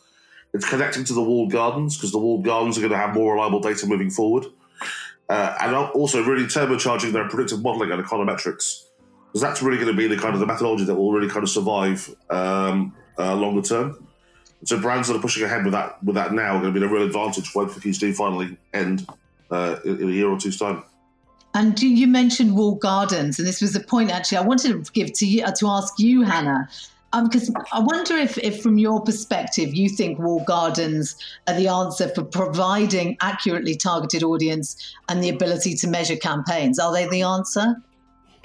It's 0.54 0.68
connecting 0.68 1.04
to 1.04 1.14
the 1.14 1.22
walled 1.22 1.52
gardens 1.52 1.96
because 1.96 2.10
the 2.10 2.18
walled 2.18 2.44
gardens 2.44 2.78
are 2.78 2.80
going 2.80 2.92
to 2.92 2.98
have 2.98 3.14
more 3.14 3.34
reliable 3.34 3.60
data 3.60 3.86
moving 3.86 4.10
forward. 4.10 4.46
Uh, 5.28 5.54
and 5.60 5.76
also 5.76 6.24
really 6.24 6.44
turbocharging 6.44 7.12
their 7.12 7.28
predictive 7.28 7.62
modeling 7.62 7.90
and 7.90 8.02
econometrics 8.02 8.87
because 9.28 9.42
that's 9.42 9.62
really 9.62 9.76
going 9.76 9.88
to 9.88 9.96
be 9.96 10.08
the 10.08 10.16
kind 10.16 10.34
of 10.34 10.40
the 10.40 10.46
methodology 10.46 10.84
that 10.84 10.94
will 10.94 11.12
really 11.12 11.28
kind 11.28 11.42
of 11.42 11.50
survive 11.50 12.14
um, 12.30 12.94
uh, 13.18 13.34
longer 13.34 13.62
term. 13.62 14.06
So 14.64 14.80
brands 14.80 15.06
that 15.08 15.16
are 15.16 15.20
pushing 15.20 15.44
ahead 15.44 15.64
with 15.64 15.72
that 15.72 16.02
with 16.02 16.16
that 16.16 16.32
now 16.32 16.56
are 16.56 16.60
going 16.60 16.74
to 16.74 16.80
be 16.80 16.84
a 16.84 16.88
real 16.88 17.04
advantage 17.04 17.54
when 17.54 17.68
cookies 17.68 17.98
do 17.98 18.12
finally 18.12 18.56
end 18.72 19.06
uh, 19.50 19.76
in, 19.84 20.02
in 20.02 20.08
a 20.08 20.12
year 20.12 20.28
or 20.28 20.38
two's 20.38 20.58
time. 20.58 20.82
And 21.54 21.80
you 21.80 22.06
mentioned 22.06 22.56
walled 22.56 22.80
gardens, 22.80 23.38
and 23.38 23.46
this 23.46 23.60
was 23.60 23.74
a 23.74 23.80
point 23.80 24.10
actually 24.10 24.38
I 24.38 24.42
wanted 24.42 24.84
to 24.84 24.92
give 24.92 25.12
to 25.14 25.26
you 25.26 25.44
to 25.46 25.68
ask 25.68 25.98
you, 25.98 26.22
Hannah 26.22 26.68
because 27.22 27.48
um, 27.48 27.64
I 27.72 27.80
wonder 27.80 28.16
if, 28.16 28.36
if, 28.38 28.62
from 28.62 28.78
your 28.78 29.00
perspective, 29.00 29.74
you 29.74 29.88
think 29.88 30.18
walled 30.18 30.44
gardens 30.44 31.16
are 31.46 31.54
the 31.54 31.68
answer 31.68 32.08
for 32.08 32.22
providing 32.22 33.16
accurately 33.20 33.76
targeted 33.76 34.22
audience 34.22 34.94
and 35.08 35.24
the 35.24 35.30
ability 35.30 35.74
to 35.76 35.86
measure 35.88 36.16
campaigns. 36.16 36.78
Are 36.78 36.92
they 36.92 37.08
the 37.08 37.22
answer? 37.22 37.82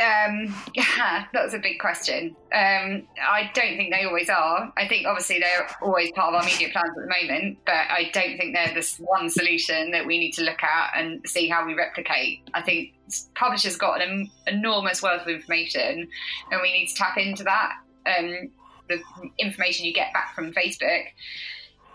Um, 0.03 0.53
yeah, 0.73 1.25
that's 1.33 1.53
a 1.53 1.59
big 1.59 1.79
question. 1.79 2.35
Um, 2.53 3.07
I 3.21 3.49
don't 3.53 3.77
think 3.77 3.93
they 3.93 4.05
always 4.05 4.29
are. 4.29 4.73
I 4.75 4.87
think 4.87 5.07
obviously 5.07 5.39
they're 5.39 5.67
always 5.81 6.11
part 6.11 6.33
of 6.33 6.41
our 6.41 6.45
media 6.45 6.69
plans 6.71 6.89
at 6.89 7.03
the 7.07 7.27
moment, 7.27 7.59
but 7.65 7.73
I 7.73 8.09
don't 8.13 8.37
think 8.37 8.53
they're 8.53 8.73
this 8.73 8.97
one 8.97 9.29
solution 9.29 9.91
that 9.91 10.05
we 10.05 10.19
need 10.19 10.31
to 10.33 10.43
look 10.43 10.61
at 10.63 10.91
and 10.95 11.21
see 11.27 11.47
how 11.47 11.65
we 11.65 11.73
replicate. 11.73 12.41
I 12.53 12.61
think 12.61 12.93
publishers 13.35 13.77
got 13.77 14.01
an 14.01 14.29
enormous 14.47 15.01
wealth 15.01 15.21
of 15.21 15.29
information, 15.29 16.07
and 16.51 16.61
we 16.61 16.73
need 16.73 16.87
to 16.87 16.95
tap 16.95 17.17
into 17.17 17.43
that 17.43 17.73
um, 18.05 18.49
the 18.89 19.01
information 19.37 19.85
you 19.85 19.93
get 19.93 20.13
back 20.13 20.35
from 20.35 20.53
Facebook 20.53 21.05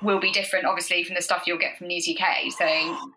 will 0.02 0.20
be 0.20 0.32
different, 0.32 0.66
obviously, 0.66 1.04
from 1.04 1.16
the 1.16 1.22
stuff 1.22 1.44
you'll 1.46 1.58
get 1.58 1.76
from 1.76 1.88
News 1.88 2.08
UK. 2.08 2.52
So 2.52 3.10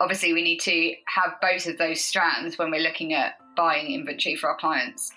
obviously, 0.00 0.32
we 0.32 0.42
need 0.42 0.58
to 0.60 0.94
have 1.06 1.34
both 1.40 1.66
of 1.66 1.78
those 1.78 2.00
strands 2.00 2.58
when 2.58 2.70
we're 2.70 2.80
looking 2.80 3.12
at 3.12 3.34
buying 3.60 3.92
inventory 3.92 4.36
for 4.36 4.48
our 4.48 4.56
clients. 4.56 5.12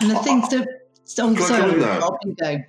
And 0.00 0.12
I 0.12 0.22
think 0.22 0.48
that. 0.50 0.68
Oh, 1.18 1.34
sorry, 1.36 1.80
Rob, 1.80 2.16
you 2.24 2.34
go. 2.34 2.62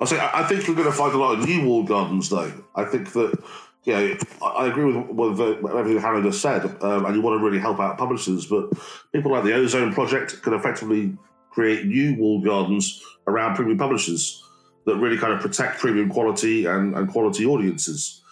I 0.00 0.04
say 0.04 0.18
I 0.20 0.44
think 0.44 0.66
you're 0.66 0.76
going 0.76 0.90
to 0.90 0.92
find 0.92 1.12
a 1.14 1.18
lot 1.18 1.38
of 1.38 1.46
new 1.46 1.64
walled 1.66 1.88
gardens, 1.88 2.28
though. 2.28 2.52
I 2.74 2.84
think 2.84 3.12
that 3.12 3.42
yeah, 3.84 4.14
I 4.42 4.66
agree 4.66 4.92
with, 4.92 5.38
with 5.38 5.40
everything 5.40 6.02
Hannah 6.02 6.22
just 6.22 6.42
said, 6.42 6.64
um, 6.82 7.06
and 7.06 7.14
you 7.14 7.22
want 7.22 7.40
to 7.40 7.44
really 7.44 7.58
help 7.58 7.80
out 7.80 7.96
publishers, 7.96 8.46
but 8.46 8.70
people 9.12 9.32
like 9.32 9.44
the 9.44 9.54
Ozone 9.54 9.92
Project 9.94 10.42
can 10.42 10.52
effectively 10.52 11.16
create 11.50 11.86
new 11.86 12.16
walled 12.16 12.44
gardens 12.44 13.02
around 13.26 13.54
premium 13.54 13.78
publishers 13.78 14.44
that 14.84 14.96
really 14.96 15.16
kind 15.16 15.32
of 15.32 15.40
protect 15.40 15.78
premium 15.78 16.10
quality 16.10 16.66
and, 16.66 16.94
and 16.96 17.08
quality 17.08 17.46
audiences. 17.46 18.22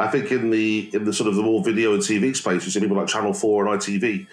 I 0.00 0.08
think 0.08 0.32
in 0.32 0.48
the 0.48 0.90
in 0.94 1.04
the 1.04 1.12
sort 1.12 1.28
of 1.28 1.36
the 1.36 1.42
more 1.42 1.62
video 1.62 1.92
and 1.92 2.02
TV 2.02 2.34
space, 2.34 2.64
you 2.64 2.70
see 2.70 2.80
people 2.80 2.96
like 2.96 3.06
Channel 3.06 3.34
Four 3.34 3.66
and 3.66 3.80
ITV 3.80 4.26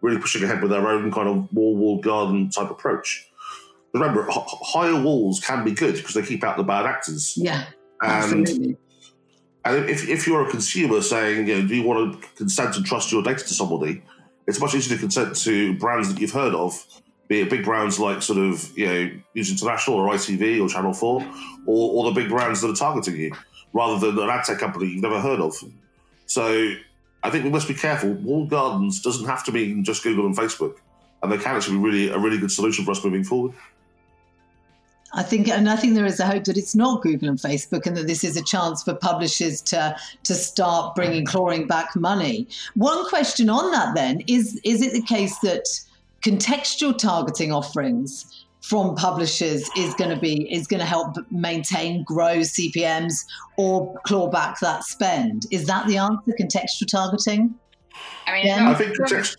really 0.00 0.18
pushing 0.18 0.42
ahead 0.42 0.62
with 0.62 0.70
their 0.70 0.88
own 0.88 1.12
kind 1.12 1.28
of 1.28 1.52
wall 1.52 1.76
walled 1.76 2.02
garden 2.02 2.48
type 2.48 2.70
approach. 2.70 3.28
Remember, 3.92 4.26
h- 4.30 4.36
higher 4.62 4.98
walls 4.98 5.38
can 5.38 5.62
be 5.62 5.72
good 5.72 5.96
because 5.96 6.14
they 6.14 6.22
keep 6.22 6.42
out 6.42 6.56
the 6.56 6.62
bad 6.62 6.86
actors. 6.86 7.34
Yeah, 7.36 7.66
and, 8.00 8.10
absolutely. 8.10 8.76
And 9.62 9.90
if, 9.90 10.08
if 10.08 10.26
you're 10.26 10.48
a 10.48 10.50
consumer 10.50 11.02
saying, 11.02 11.48
you 11.48 11.60
know, 11.60 11.68
do 11.68 11.76
you 11.76 11.82
want 11.82 12.22
to 12.22 12.28
consent 12.36 12.76
and 12.76 12.86
trust 12.86 13.12
your 13.12 13.22
data 13.22 13.44
to 13.44 13.54
somebody? 13.54 14.02
It's 14.46 14.58
much 14.58 14.74
easier 14.74 14.96
to 14.96 15.00
consent 15.00 15.36
to 15.36 15.76
brands 15.78 16.10
that 16.10 16.18
you've 16.18 16.32
heard 16.32 16.54
of 16.54 16.82
be 17.30 17.42
it 17.42 17.48
big 17.48 17.64
brands 17.64 18.00
like 18.00 18.20
sort 18.22 18.40
of 18.40 18.76
you 18.76 18.86
know 18.86 19.10
News 19.36 19.50
International 19.52 19.96
or 19.98 20.08
ITV 20.08 20.62
or 20.62 20.68
Channel 20.68 20.92
Four, 20.92 21.24
or, 21.64 21.90
or 21.92 22.12
the 22.12 22.20
big 22.20 22.28
brands 22.28 22.60
that 22.60 22.70
are 22.70 22.74
targeting 22.74 23.16
you, 23.16 23.32
rather 23.72 23.98
than 23.98 24.18
an 24.22 24.30
ad 24.30 24.44
tech 24.44 24.58
company 24.58 24.86
you've 24.86 25.02
never 25.02 25.20
heard 25.20 25.40
of. 25.40 25.54
So 26.26 26.74
I 27.22 27.30
think 27.30 27.44
we 27.44 27.50
must 27.50 27.68
be 27.68 27.74
careful. 27.74 28.12
Walled 28.12 28.50
gardens 28.50 29.00
doesn't 29.00 29.26
have 29.26 29.44
to 29.44 29.52
mean 29.52 29.84
just 29.84 30.02
Google 30.02 30.26
and 30.26 30.36
Facebook, 30.36 30.76
and 31.22 31.30
they 31.30 31.38
can 31.38 31.56
actually 31.56 31.76
be 31.76 31.82
really 31.82 32.08
a 32.08 32.18
really 32.18 32.38
good 32.38 32.50
solution 32.50 32.84
for 32.84 32.92
us 32.92 33.04
moving 33.04 33.24
forward. 33.24 33.52
I 35.12 35.24
think, 35.24 35.48
and 35.48 35.68
I 35.68 35.74
think 35.74 35.94
there 35.94 36.06
is 36.06 36.20
a 36.20 36.26
hope 36.26 36.44
that 36.44 36.56
it's 36.56 36.76
not 36.76 37.02
Google 37.02 37.28
and 37.28 37.38
Facebook, 37.38 37.84
and 37.84 37.96
that 37.96 38.06
this 38.06 38.22
is 38.22 38.36
a 38.36 38.44
chance 38.44 38.82
for 38.82 38.94
publishers 38.94 39.60
to 39.62 39.96
to 40.22 40.34
start 40.34 40.94
bringing 40.94 41.24
clawing 41.24 41.66
back 41.66 41.96
money. 41.96 42.46
One 42.74 43.08
question 43.08 43.50
on 43.50 43.72
that 43.72 43.94
then 43.94 44.22
is: 44.28 44.60
Is 44.62 44.82
it 44.82 44.92
the 44.92 45.02
case 45.02 45.38
that 45.40 45.66
contextual 46.22 46.96
targeting 46.96 47.50
offerings 47.50 48.39
from 48.60 48.94
publishers 48.94 49.68
is 49.76 49.94
going 49.94 50.10
to 50.10 50.20
be 50.20 50.52
is 50.52 50.66
going 50.66 50.80
to 50.80 50.86
help 50.86 51.16
maintain 51.30 52.04
grow 52.04 52.38
CPMS 52.38 53.24
or 53.56 53.98
claw 54.04 54.28
back 54.28 54.60
that 54.60 54.84
spend. 54.84 55.46
Is 55.50 55.66
that 55.66 55.86
the 55.86 55.96
answer? 55.96 56.32
Contextual 56.38 56.86
targeting. 56.86 57.54
I 58.26 58.32
mean, 58.32 58.46
yeah. 58.46 58.70
I 58.70 58.74
think 58.74 58.96
context. 58.96 59.36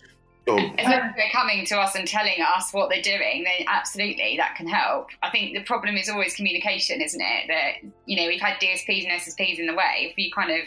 Oh. 0.48 0.58
As 0.58 0.86
long 0.86 0.94
as 0.94 1.14
they're 1.16 1.30
coming 1.30 1.64
to 1.66 1.78
us 1.78 1.94
and 1.94 2.06
telling 2.06 2.42
us 2.56 2.72
what 2.72 2.90
they're 2.90 3.00
doing, 3.00 3.44
then 3.44 3.66
absolutely 3.68 4.36
that 4.38 4.56
can 4.56 4.66
help. 4.66 5.10
I 5.22 5.30
think 5.30 5.56
the 5.56 5.62
problem 5.62 5.96
is 5.96 6.08
always 6.08 6.34
communication, 6.34 7.00
isn't 7.00 7.20
it? 7.20 7.46
That 7.48 7.90
you 8.06 8.16
know 8.16 8.26
we've 8.26 8.40
had 8.40 8.60
DSPs 8.60 9.04
and 9.08 9.20
SSPs 9.20 9.58
in 9.58 9.66
the 9.66 9.74
way. 9.74 10.08
If 10.10 10.18
you 10.18 10.32
kind 10.32 10.50
of 10.50 10.66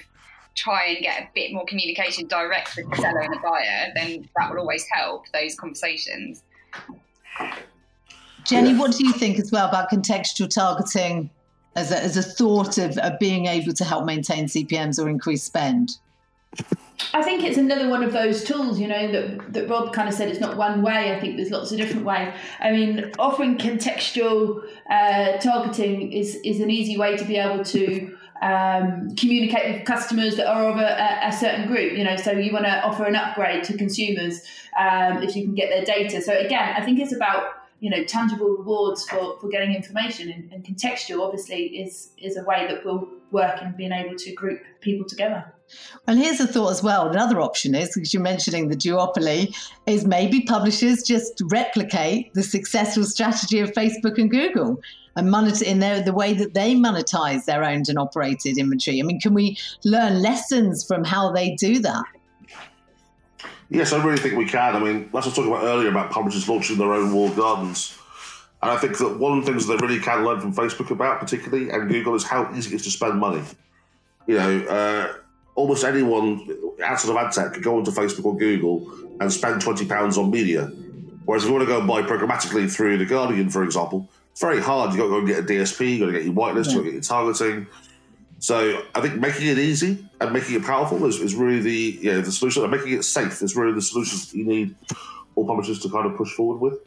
try 0.55 0.85
and 0.85 1.00
get 1.00 1.21
a 1.21 1.27
bit 1.35 1.51
more 1.51 1.65
communication 1.65 2.27
direct 2.27 2.77
with 2.77 2.89
the 2.89 2.95
seller 2.95 3.19
and 3.19 3.33
the 3.33 3.39
buyer, 3.43 3.91
then 3.95 4.29
that 4.38 4.50
will 4.50 4.59
always 4.59 4.85
help 4.89 5.25
those 5.33 5.55
conversations. 5.55 6.43
Jenny, 8.46 8.75
what 8.75 8.92
do 8.96 9.06
you 9.06 9.12
think 9.12 9.40
as 9.40 9.52
well 9.52 9.68
about 9.68 9.90
contextual 9.90 10.50
targeting 10.50 11.30
as 11.75 11.92
a, 11.92 12.02
as 12.02 12.16
a 12.16 12.22
thought 12.22 12.78
of, 12.78 12.98
of 13.00 13.20
being 13.20 13.48
able 13.48 13.74
to 13.74 13.84
help 13.84 14.06
maintain 14.06 14.46
CPMs 14.46 15.04
or 15.04 15.10
increase 15.10 15.44
spend? 15.44 15.98
I 17.14 17.24
think 17.24 17.44
it's 17.44 17.58
another 17.58 17.90
one 17.90 18.04
of 18.04 18.14
those 18.14 18.44
tools, 18.44 18.80
you 18.80 18.88
know, 18.88 19.12
that, 19.12 19.54
that 19.54 19.70
Rob 19.70 19.94
kind 19.94 20.08
of 20.08 20.14
said 20.14 20.30
it's 20.30 20.40
not 20.40 20.56
one 20.58 20.82
way. 20.82 21.14
I 21.14 21.20
think 21.20 21.36
there's 21.36 21.52
lots 21.52 21.72
of 21.72 21.78
different 21.78 22.06
ways. 22.06 22.34
I 22.60 22.72
mean, 22.72 23.12
offering 23.20 23.58
contextual 23.58 24.64
uh, 24.90 25.38
targeting 25.40 26.14
is, 26.14 26.36
is 26.44 26.62
an 26.62 26.70
easy 26.70 26.98
way 26.98 27.18
to 27.18 27.25
be 27.25 27.38
able 27.38 27.64
to 27.66 28.16
um, 28.42 29.16
communicate 29.16 29.74
with 29.74 29.86
customers 29.86 30.36
that 30.36 30.48
are 30.48 30.70
of 30.70 30.78
a, 30.78 31.28
a, 31.28 31.32
certain 31.32 31.68
group. 31.68 31.98
You 31.98 32.04
know, 32.04 32.16
so 32.16 32.32
you 32.32 32.54
want 32.54 32.66
to 32.66 32.84
offer 32.84 33.06
an 33.06 33.16
upgrade 33.16 33.64
to 33.66 33.78
consumers 33.78 34.42
um, 34.80 35.24
if 35.24 35.36
you 35.36 35.44
can 35.44 35.56
get 35.56 35.70
their 35.70 35.84
data. 35.84 36.22
So 36.22 36.38
again, 36.38 36.75
I 36.78 36.84
think 36.84 37.00
it's 37.00 37.16
about 37.16 37.64
you 37.86 37.92
know 37.92 38.04
tangible 38.04 38.50
rewards 38.50 39.08
for, 39.08 39.38
for 39.39 39.48
getting 39.48 39.75
information 39.75 40.32
and, 40.32 40.51
and 40.51 40.65
contextual 40.65 41.24
obviously 41.24 41.65
is 41.84 42.10
is 42.18 42.36
a 42.36 42.44
way 42.44 42.65
that 42.68 42.84
will 42.84 43.08
work 43.30 43.62
in 43.62 43.74
being 43.77 43.92
able 43.92 44.15
to 44.15 44.34
group 44.34 44.60
people 44.82 45.06
together. 45.06 45.54
And 46.08 46.18
here's 46.18 46.39
a 46.39 46.48
thought 46.48 46.72
as 46.72 46.82
well. 46.82 47.10
Another 47.10 47.42
option 47.42 47.75
is, 47.75 47.92
because 47.94 48.13
you're 48.13 48.24
mentioning 48.24 48.70
the 48.70 48.75
duopoly, 48.75 49.56
is 49.88 50.06
maybe 50.06 50.42
publishers 50.42 51.04
just 51.04 51.42
replicate 51.51 52.34
the 52.34 52.44
successful 52.44 53.04
strategy 53.04 53.60
of 53.60 53.72
Facebook 53.72 54.18
and 54.18 54.30
Google 54.30 54.80
and 55.15 55.30
monitor 55.30 55.65
in 55.65 55.80
their, 55.80 56.01
the 56.01 56.13
way 56.13 56.34
that 56.34 56.54
they 56.54 56.75
monetize 56.75 57.46
their 57.46 57.63
owned 57.63 57.89
and 57.89 57.98
operated 57.98 58.58
inventory. 58.58 59.00
I 59.00 59.04
mean, 59.04 59.20
can 59.20 59.34
we 59.34 59.58
learn 59.84 60.22
lessons 60.22 60.86
from 60.86 61.04
how 61.04 61.32
they 61.32 61.56
do 61.56 61.80
that? 61.80 62.06
Yes, 63.69 63.93
I 63.93 64.03
really 64.03 64.17
think 64.17 64.36
we 64.36 64.45
can. 64.45 64.75
I 64.75 64.79
mean, 64.79 65.10
that's 65.12 65.13
what 65.13 65.24
I 65.24 65.27
was 65.27 65.36
talking 65.36 65.51
about 65.51 65.63
earlier 65.63 65.89
about 65.89 66.12
publishers 66.12 66.48
launching 66.48 66.77
their 66.77 66.93
own 66.93 67.13
walled 67.13 67.36
gardens. 67.36 67.98
And 68.62 68.72
I 68.72 68.77
think 68.77 68.98
that 68.98 69.19
one 69.19 69.38
of 69.38 69.45
the 69.45 69.51
things 69.51 69.67
that 69.67 69.79
they 69.79 69.86
really 69.86 70.00
can 70.00 70.24
learn 70.24 70.39
from 70.39 70.53
Facebook 70.53 70.91
about, 70.91 71.19
particularly, 71.19 71.69
and 71.69 71.89
Google, 71.89 72.15
is 72.15 72.24
how 72.24 72.51
easy 72.55 72.72
it 72.72 72.75
is 72.75 72.84
to 72.84 72.91
spend 72.91 73.19
money. 73.19 73.43
You 74.27 74.38
know, 74.38 74.60
uh, 74.65 75.13
almost 75.55 75.84
anyone 75.84 76.48
outside 76.84 77.12
of 77.12 77.17
ad 77.17 77.31
tech 77.31 77.53
could 77.53 77.63
go 77.63 77.77
onto 77.77 77.91
Facebook 77.91 78.25
or 78.25 78.38
Google 78.38 78.88
and 79.19 79.31
spend 79.31 79.62
£20 79.62 80.17
on 80.17 80.29
media. 80.31 80.72
Whereas 81.25 81.43
if 81.43 81.50
you 81.50 81.55
want 81.55 81.67
to 81.67 81.72
go 81.74 81.79
and 81.79 81.88
buy 81.88 82.01
programmatically 82.03 82.72
through 82.72 82.98
The 82.98 83.05
Guardian, 83.05 83.50
for 83.50 83.63
example, 83.63 84.10
it's 84.31 84.41
very 84.41 84.62
hard. 84.62 84.91
You've 84.91 85.00
got 85.00 85.05
to 85.05 85.10
go 85.10 85.17
and 85.19 85.27
get 85.27 85.39
a 85.39 85.43
DSP, 85.43 85.91
you've 85.91 86.00
got 86.01 86.05
to 86.07 86.12
get 86.12 86.24
your 86.24 86.34
whitelist, 86.34 86.67
you've 86.67 86.75
got 86.75 86.84
to 86.84 86.91
get 86.91 86.93
your 86.93 87.01
targeting. 87.01 87.67
So 88.39 88.84
I 88.94 89.01
think 89.01 89.15
making 89.15 89.48
it 89.48 89.58
easy 89.58 90.08
and 90.22 90.34
making 90.34 90.56
it 90.56 90.63
powerful 90.63 91.06
is, 91.06 91.20
is 91.20 91.36
really 91.36 91.60
the 91.60 92.00
yeah 92.01 92.18
the 92.18 92.32
solution. 92.32 92.63
And 92.63 92.72
making 92.72 92.94
it 92.94 93.04
safe 93.04 93.42
is 93.42 93.56
really 93.56 93.74
the 93.74 93.82
solutions 93.82 94.34
you 94.34 94.46
need 94.46 94.75
all 95.36 95.46
publishers 95.46 95.80
to 95.80 95.89
kind 95.89 96.06
of 96.06 96.15
push 96.18 96.32
forward 96.34 96.60
with. 96.60 96.80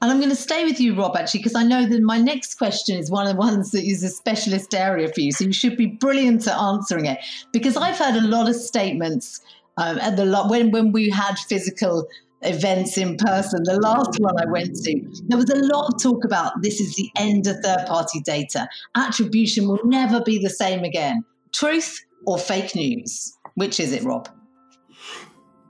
And 0.00 0.12
I'm 0.12 0.18
going 0.18 0.30
to 0.30 0.36
stay 0.36 0.64
with 0.64 0.80
you, 0.80 0.94
Rob, 0.94 1.16
actually, 1.16 1.40
because 1.40 1.56
I 1.56 1.64
know 1.64 1.84
that 1.84 2.00
my 2.02 2.18
next 2.18 2.54
question 2.54 2.96
is 2.96 3.10
one 3.10 3.26
of 3.26 3.32
the 3.32 3.38
ones 3.38 3.72
that 3.72 3.82
is 3.82 4.04
a 4.04 4.08
specialist 4.08 4.72
area 4.72 5.08
for 5.12 5.20
you. 5.20 5.32
So 5.32 5.44
you 5.44 5.52
should 5.52 5.76
be 5.76 5.86
brilliant 5.86 6.46
at 6.46 6.56
answering 6.56 7.06
it. 7.06 7.18
Because 7.52 7.76
I've 7.76 7.98
heard 7.98 8.14
a 8.14 8.20
lot 8.20 8.48
of 8.48 8.54
statements 8.54 9.40
um, 9.76 9.98
at 9.98 10.16
the 10.16 10.44
when 10.48 10.70
when 10.70 10.92
we 10.92 11.10
had 11.10 11.36
physical 11.38 12.08
events 12.42 12.96
in 12.96 13.16
person. 13.16 13.62
The 13.64 13.80
last 13.80 14.18
one 14.20 14.34
I 14.40 14.46
went 14.46 14.74
to, 14.74 15.00
there 15.26 15.38
was 15.38 15.50
a 15.50 15.56
lot 15.56 15.92
of 15.92 16.02
talk 16.02 16.24
about 16.24 16.62
this 16.62 16.80
is 16.80 16.94
the 16.94 17.10
end 17.16 17.46
of 17.46 17.56
third 17.62 17.86
party 17.86 18.20
data. 18.20 18.68
Attribution 18.94 19.68
will 19.68 19.80
never 19.84 20.20
be 20.20 20.38
the 20.38 20.50
same 20.50 20.84
again. 20.84 21.24
Truth 21.52 22.04
or 22.26 22.38
fake 22.38 22.74
news? 22.74 23.36
Which 23.54 23.80
is 23.80 23.92
it, 23.92 24.02
Rob? 24.04 24.28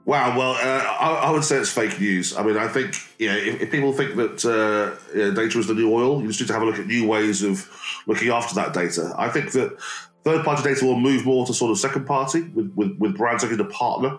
Wow. 0.05 0.37
Well, 0.37 0.51
uh, 0.53 0.83
I, 0.83 1.27
I, 1.27 1.31
would 1.31 1.43
say 1.43 1.57
it's 1.57 1.71
fake 1.71 1.99
news. 1.99 2.35
I 2.35 2.43
mean, 2.43 2.57
I 2.57 2.67
think 2.67 2.95
yeah, 3.19 3.35
if, 3.35 3.61
if 3.61 3.71
people 3.71 3.93
think 3.93 4.15
that 4.15 4.43
uh, 4.43 4.95
data 5.13 5.59
is 5.59 5.67
the 5.67 5.75
new 5.75 5.93
oil, 5.93 6.21
you 6.21 6.27
just 6.27 6.39
need 6.39 6.47
to 6.47 6.53
have 6.53 6.63
a 6.63 6.65
look 6.65 6.79
at 6.79 6.87
new 6.87 7.07
ways 7.07 7.43
of 7.43 7.69
looking 8.07 8.29
after 8.29 8.55
that 8.55 8.73
data. 8.73 9.13
I 9.17 9.29
think 9.29 9.51
that 9.51 9.79
third 10.23 10.43
party 10.43 10.63
data 10.63 10.83
will 10.83 10.99
move 10.99 11.25
more 11.25 11.45
to 11.45 11.53
sort 11.53 11.69
of 11.71 11.77
second 11.77 12.05
party 12.05 12.41
with, 12.41 12.73
with, 12.75 12.97
with 12.97 13.17
brands 13.17 13.43
looking 13.43 13.59
to 13.59 13.65
partner 13.65 14.17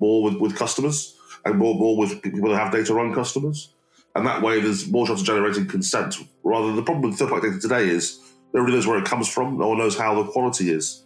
more 0.00 0.22
with, 0.22 0.36
with 0.36 0.56
customers 0.56 1.17
and 1.44 1.58
more, 1.58 1.74
more 1.74 1.96
with 1.96 2.22
people 2.22 2.48
that 2.50 2.58
have 2.58 2.72
data 2.72 2.94
run 2.94 3.14
customers. 3.14 3.74
And 4.14 4.26
that 4.26 4.42
way, 4.42 4.60
there's 4.60 4.88
more 4.88 5.06
chance 5.06 5.20
of 5.20 5.26
generating 5.26 5.66
consent. 5.66 6.16
Rather, 6.42 6.72
the 6.72 6.82
problem 6.82 7.10
with 7.10 7.18
third 7.18 7.28
party 7.28 7.48
data 7.48 7.60
today 7.60 7.88
is 7.88 8.20
nobody 8.52 8.74
knows 8.74 8.86
where 8.86 8.98
it 8.98 9.04
comes 9.04 9.28
from, 9.28 9.58
no 9.58 9.68
one 9.68 9.78
knows 9.78 9.96
how 9.96 10.20
the 10.20 10.30
quality 10.30 10.70
is. 10.70 11.04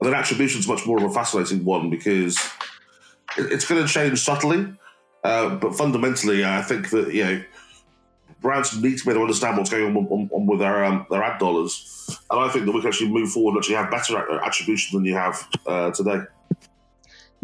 And 0.00 0.12
then 0.12 0.18
attribution 0.18 0.60
is 0.60 0.68
much 0.68 0.86
more 0.86 0.98
of 0.98 1.04
a 1.04 1.14
fascinating 1.14 1.64
one 1.64 1.90
because 1.90 2.38
it's 3.36 3.66
going 3.66 3.84
to 3.84 3.92
change 3.92 4.20
subtly, 4.20 4.66
uh, 5.22 5.54
but 5.56 5.74
fundamentally, 5.74 6.44
I 6.44 6.62
think 6.62 6.90
that 6.90 7.12
you 7.12 7.24
know 7.24 7.42
brands 8.40 8.80
need 8.80 8.98
to 8.98 9.04
be 9.04 9.10
able 9.10 9.20
to 9.20 9.24
understand 9.24 9.56
what's 9.56 9.70
going 9.70 9.96
on, 9.96 10.06
on, 10.06 10.30
on 10.32 10.46
with 10.46 10.58
their 10.60 10.84
um, 10.84 11.06
their 11.10 11.22
ad 11.22 11.38
dollars, 11.38 12.20
and 12.30 12.40
I 12.40 12.48
think 12.48 12.66
that 12.66 12.72
we 12.72 12.80
can 12.80 12.88
actually 12.88 13.10
move 13.10 13.30
forward 13.30 13.52
and 13.52 13.58
actually 13.58 13.76
have 13.76 13.90
better 13.90 14.40
attribution 14.42 14.98
than 14.98 15.06
you 15.06 15.14
have 15.14 15.48
uh, 15.66 15.90
today. 15.90 16.20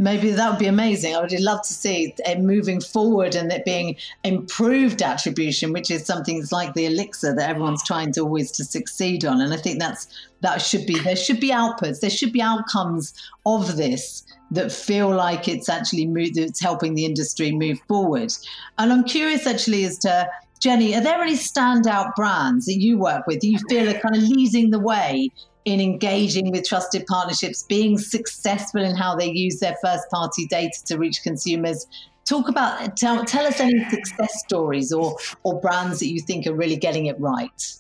Maybe 0.00 0.30
that 0.30 0.50
would 0.50 0.59
be 0.59 0.66
amazing. 0.66 1.14
I 1.14 1.21
would 1.21 1.38
love 1.40 1.61
to 1.61 1.75
see 1.75 2.14
it 2.16 2.40
moving 2.40 2.80
forward 2.80 3.35
and 3.35 3.52
it 3.52 3.66
being 3.66 3.97
improved 4.25 5.02
attribution, 5.02 5.75
which 5.75 5.90
is 5.90 6.07
something 6.07 6.38
that's 6.38 6.52
like 6.52 6.73
the 6.73 6.87
elixir 6.87 7.35
that 7.35 7.50
everyone's 7.50 7.85
trying 7.85 8.11
to 8.12 8.23
always 8.23 8.50
to 8.52 8.64
succeed 8.64 9.26
on. 9.26 9.42
And 9.42 9.52
I 9.52 9.59
think 9.59 9.78
that's 9.78 10.09
that 10.40 10.62
should 10.62 10.87
be 10.87 10.99
there 11.00 11.16
should 11.16 11.38
be 11.38 11.50
outputs, 11.50 12.00
there 12.00 12.09
should 12.09 12.33
be 12.33 12.40
outcomes 12.40 13.12
of 13.45 13.76
this 13.76 14.25
that 14.52 14.73
feel 14.73 15.11
like 15.11 15.49
it's 15.49 15.69
actually 15.69 16.11
it's 16.16 16.61
helping 16.61 16.95
the 16.95 17.04
industry 17.04 17.52
move 17.52 17.78
forward. 17.87 18.33
And 18.78 18.90
I'm 18.95 19.04
curious 19.04 19.47
actually 19.47 19.85
as 19.85 19.99
to 19.99 20.26
Jenny, 20.61 20.95
are 20.95 21.02
there 21.02 21.21
any 21.21 21.37
standout 21.37 22.14
brands 22.16 22.64
that 22.64 22.80
you 22.80 22.97
work 22.97 23.26
with 23.26 23.40
that 23.40 23.47
you 23.47 23.59
feel 23.69 23.87
are 23.88 24.00
kind 24.00 24.16
of 24.16 24.23
leading 24.23 24.71
the 24.71 24.78
way 24.78 25.31
in 25.64 25.81
engaging 25.81 26.51
with 26.51 26.66
trusted 26.66 27.07
partnerships, 27.07 27.62
being 27.64 27.99
successful 27.99 28.83
in 28.83 28.94
how 28.94 29.14
they 29.14 29.31
use 29.31 29.61
their 29.61 29.77
first 29.83 30.09
party 30.11 30.46
data 30.46 30.85
to 30.87 30.96
reach 30.96 31.23
consumers? 31.23 31.87
Talk 32.29 32.49
about 32.49 32.96
tell, 32.96 33.25
tell 33.25 33.46
us 33.46 33.61
any 33.61 33.85
success 33.90 34.40
stories 34.44 34.92
or 34.92 35.16
or 35.42 35.61
brands 35.61 35.99
that 36.01 36.09
you 36.09 36.20
think 36.20 36.46
are 36.46 36.55
really 36.55 36.77
getting 36.77 37.07
it 37.07 37.18
right. 37.18 37.75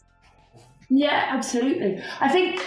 Yeah, 0.88 1.26
absolutely. 1.30 2.02
I 2.20 2.28
think 2.28 2.60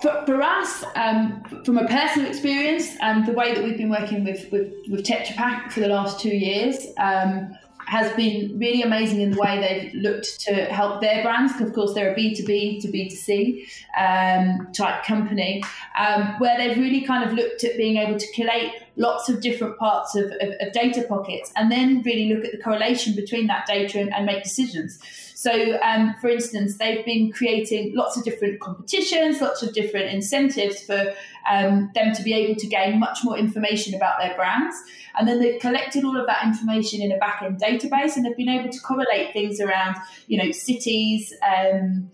for, 0.00 0.22
for 0.26 0.42
us, 0.42 0.84
um, 0.96 1.42
from 1.64 1.78
a 1.78 1.86
personal 1.88 2.28
experience, 2.28 2.94
and 3.00 3.20
um, 3.20 3.26
the 3.26 3.32
way 3.32 3.54
that 3.54 3.64
we've 3.64 3.76
been 3.76 3.90
working 3.90 4.24
with, 4.24 4.50
with, 4.52 4.72
with 4.90 5.04
Tetra 5.04 5.34
Pak 5.34 5.72
for 5.72 5.80
the 5.80 5.88
last 5.88 6.20
two 6.20 6.28
years 6.28 6.86
um, 6.98 7.56
has 7.86 8.14
been 8.16 8.58
really 8.58 8.82
amazing 8.82 9.20
in 9.20 9.30
the 9.32 9.38
way 9.38 9.60
they've 9.60 10.02
looked 10.02 10.40
to 10.40 10.52
help 10.66 11.00
their 11.00 11.22
brands. 11.22 11.60
Of 11.60 11.72
course, 11.72 11.94
they're 11.94 12.12
a 12.12 12.16
B2B 12.16 12.80
to 12.82 12.88
B2C 12.88 13.66
um, 13.98 14.72
type 14.72 15.04
company, 15.04 15.62
um, 15.98 16.34
where 16.38 16.56
they've 16.56 16.76
really 16.76 17.02
kind 17.02 17.28
of 17.28 17.34
looked 17.34 17.64
at 17.64 17.76
being 17.76 17.96
able 17.96 18.18
to 18.18 18.32
collate 18.32 18.72
lots 18.96 19.28
of 19.28 19.40
different 19.40 19.76
parts 19.78 20.14
of, 20.14 20.26
of, 20.40 20.50
of 20.60 20.72
data 20.72 21.04
pockets 21.08 21.52
and 21.56 21.70
then 21.70 22.02
really 22.02 22.32
look 22.32 22.44
at 22.44 22.52
the 22.52 22.58
correlation 22.58 23.14
between 23.14 23.46
that 23.48 23.66
data 23.66 23.98
and, 24.00 24.12
and 24.14 24.26
make 24.26 24.42
decisions. 24.42 24.98
So, 25.34 25.78
um, 25.82 26.14
for 26.22 26.28
instance, 26.30 26.78
they've 26.78 27.04
been 27.04 27.30
creating 27.30 27.94
lots 27.94 28.16
of 28.16 28.24
different 28.24 28.60
competitions, 28.60 29.42
lots 29.42 29.62
of 29.62 29.74
different 29.74 30.10
incentives 30.10 30.80
for 30.80 31.12
um, 31.50 31.90
them 31.94 32.14
to 32.14 32.22
be 32.22 32.32
able 32.32 32.54
to 32.54 32.66
gain 32.66 32.98
much 32.98 33.18
more 33.24 33.36
information 33.36 33.94
about 33.94 34.18
their 34.20 34.34
brands. 34.36 34.74
And 35.18 35.28
then 35.28 35.40
they've 35.40 35.60
collected 35.60 36.02
all 36.02 36.18
of 36.18 36.26
that 36.28 36.44
information 36.44 37.02
in 37.02 37.12
a 37.12 37.18
back 37.18 37.42
end 37.42 37.60
database 37.60 38.16
and 38.16 38.24
they've 38.24 38.36
been 38.36 38.48
able 38.48 38.70
to 38.70 38.80
correlate 38.80 39.34
things 39.34 39.60
around, 39.60 39.96
you 40.28 40.42
know, 40.42 40.50
cities. 40.50 41.32
Um, 41.46 42.10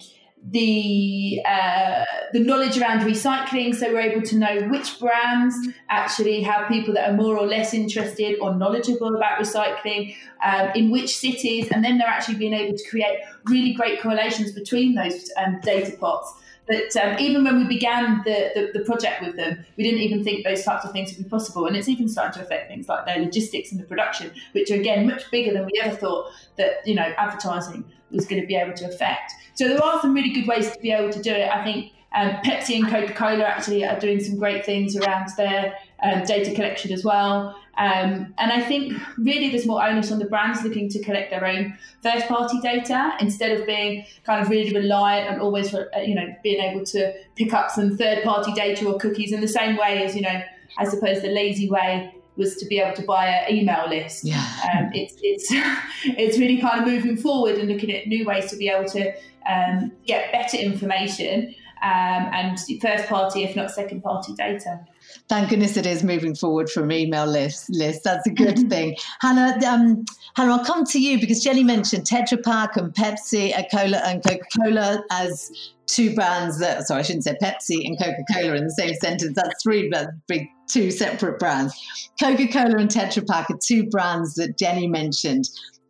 the 0.48 1.40
uh, 1.46 2.04
the 2.32 2.40
knowledge 2.40 2.78
around 2.78 3.00
recycling, 3.00 3.74
so 3.74 3.92
we're 3.92 4.00
able 4.00 4.22
to 4.22 4.38
know 4.38 4.68
which 4.68 4.98
brands 4.98 5.54
actually 5.88 6.42
have 6.42 6.68
people 6.68 6.94
that 6.94 7.10
are 7.10 7.16
more 7.16 7.36
or 7.36 7.46
less 7.46 7.74
interested 7.74 8.38
or 8.40 8.54
knowledgeable 8.54 9.14
about 9.14 9.38
recycling 9.38 10.14
um, 10.42 10.70
in 10.74 10.90
which 10.90 11.16
cities, 11.16 11.68
and 11.70 11.84
then 11.84 11.98
they're 11.98 12.08
actually 12.08 12.36
being 12.36 12.54
able 12.54 12.76
to 12.76 12.88
create 12.88 13.18
really 13.46 13.74
great 13.74 14.00
correlations 14.00 14.52
between 14.52 14.94
those 14.94 15.30
um, 15.36 15.60
data 15.62 15.96
pots. 15.98 16.32
That 16.70 16.96
um, 16.96 17.18
even 17.18 17.42
when 17.42 17.58
we 17.58 17.64
began 17.64 18.22
the, 18.24 18.52
the, 18.54 18.78
the, 18.78 18.84
project 18.84 19.22
with 19.22 19.36
them, 19.36 19.64
we 19.76 19.82
didn't 19.82 20.00
even 20.00 20.22
think 20.22 20.44
those 20.44 20.62
types 20.62 20.84
of 20.84 20.92
things 20.92 21.10
would 21.10 21.24
be 21.24 21.28
possible. 21.28 21.66
And 21.66 21.76
it's 21.76 21.88
even 21.88 22.08
starting 22.08 22.40
to 22.40 22.46
affect 22.46 22.68
things 22.68 22.88
like 22.88 23.06
their 23.06 23.18
logistics 23.18 23.72
and 23.72 23.80
the 23.80 23.84
production, 23.84 24.30
which 24.52 24.70
are 24.70 24.76
again 24.76 25.06
much 25.06 25.28
bigger 25.32 25.52
than 25.52 25.66
we 25.66 25.72
ever 25.82 25.96
thought 25.96 26.30
that 26.58 26.86
you 26.86 26.94
know 26.94 27.12
advertising 27.18 27.84
was 28.12 28.24
going 28.26 28.40
to 28.40 28.46
be 28.46 28.54
able 28.54 28.72
to 28.74 28.88
affect. 28.88 29.32
So 29.54 29.68
there 29.68 29.82
are 29.82 30.00
some 30.00 30.14
really 30.14 30.30
good 30.30 30.46
ways 30.46 30.70
to 30.70 30.78
be 30.80 30.92
able 30.92 31.12
to 31.12 31.20
do 31.20 31.32
it. 31.32 31.50
I 31.50 31.64
think 31.64 31.92
um, 32.14 32.30
Pepsi 32.44 32.76
and 32.76 32.88
Coca 32.88 33.12
Cola 33.12 33.44
actually 33.44 33.84
are 33.84 33.98
doing 33.98 34.20
some 34.20 34.36
great 34.36 34.64
things 34.64 34.96
around 34.96 35.28
their 35.36 35.76
um, 36.02 36.24
data 36.24 36.52
collection 36.54 36.92
as 36.92 37.04
well. 37.04 37.56
Um, 37.78 38.34
and 38.36 38.52
I 38.52 38.60
think 38.60 38.92
really 39.16 39.48
there's 39.48 39.64
more 39.64 39.82
onus 39.82 40.10
on 40.10 40.18
the 40.18 40.26
brands 40.26 40.62
looking 40.62 40.88
to 40.90 41.02
collect 41.02 41.30
their 41.30 41.46
own 41.46 41.78
first 42.02 42.26
party 42.26 42.58
data 42.60 43.14
instead 43.20 43.58
of 43.58 43.66
being 43.66 44.04
kind 44.24 44.42
of 44.42 44.50
really 44.50 44.74
reliant 44.74 45.30
and 45.30 45.40
always, 45.40 45.72
uh, 45.72 45.86
you 46.04 46.14
know, 46.14 46.26
being 46.42 46.60
able 46.60 46.84
to 46.86 47.14
pick 47.36 47.54
up 47.54 47.70
some 47.70 47.96
third 47.96 48.22
party 48.24 48.52
data 48.52 48.86
or 48.86 48.98
cookies 48.98 49.32
in 49.32 49.40
the 49.40 49.48
same 49.48 49.76
way 49.76 50.02
as, 50.04 50.14
you 50.16 50.22
know, 50.22 50.42
I 50.78 50.84
suppose 50.84 51.22
the 51.22 51.28
lazy 51.28 51.70
way 51.70 52.14
was 52.36 52.56
to 52.56 52.66
be 52.66 52.80
able 52.80 52.96
to 52.96 53.02
buy 53.02 53.26
an 53.26 53.54
email 53.54 53.88
list. 53.88 54.24
Yeah. 54.24 54.44
Um, 54.74 54.90
it's 54.92 55.14
it's 55.22 55.48
it's 56.04 56.38
really 56.38 56.60
kind 56.60 56.80
of 56.80 56.86
moving 56.86 57.16
forward 57.16 57.56
and 57.56 57.68
looking 57.68 57.92
at 57.92 58.06
new 58.06 58.24
ways 58.24 58.50
to 58.50 58.56
be 58.56 58.68
able 58.68 58.88
to 58.90 59.12
um, 59.48 59.92
get 60.06 60.32
better 60.32 60.56
information 60.56 61.54
um, 61.82 62.28
and 62.32 62.58
first 62.80 63.08
party, 63.08 63.42
if 63.42 63.56
not 63.56 63.70
second 63.70 64.02
party 64.02 64.34
data. 64.34 64.80
Thank 65.28 65.50
goodness 65.50 65.76
it 65.76 65.86
is 65.86 66.04
moving 66.04 66.34
forward 66.34 66.68
from 66.68 66.92
email 66.92 67.26
lists. 67.26 67.68
List. 67.70 68.04
That's 68.04 68.26
a 68.26 68.30
good 68.30 68.58
thing. 68.70 68.96
Hannah, 69.20 69.58
um, 69.66 70.04
Hannah, 70.36 70.52
I'll 70.52 70.64
come 70.64 70.84
to 70.86 71.00
you 71.00 71.18
because 71.18 71.42
Jenny 71.42 71.64
mentioned 71.64 72.04
Tetra 72.04 72.42
Pak 72.42 72.76
and 72.76 72.92
Pepsi, 72.92 73.54
and 73.56 73.66
Cola 73.70 73.98
and 74.04 74.22
Coca 74.22 74.44
Cola 74.58 75.02
as 75.10 75.50
two 75.86 76.14
brands 76.14 76.58
that. 76.58 76.86
Sorry, 76.86 77.00
I 77.00 77.02
shouldn't 77.02 77.24
say 77.24 77.36
Pepsi 77.42 77.86
and 77.86 77.98
Coca 77.98 78.24
Cola 78.32 78.54
in 78.54 78.64
the 78.64 78.72
same 78.72 78.94
sentence. 78.94 79.34
That's 79.34 79.62
three. 79.62 79.88
That's 79.88 80.10
big 80.26 80.48
two 80.68 80.90
separate 80.90 81.38
brands. 81.38 81.74
Coca 82.20 82.46
Cola 82.48 82.76
and 82.76 82.90
Tetra 82.90 83.26
Pak 83.26 83.50
are 83.50 83.58
two 83.64 83.84
brands 83.84 84.34
that 84.34 84.58
Jenny 84.58 84.86
mentioned. 84.86 85.48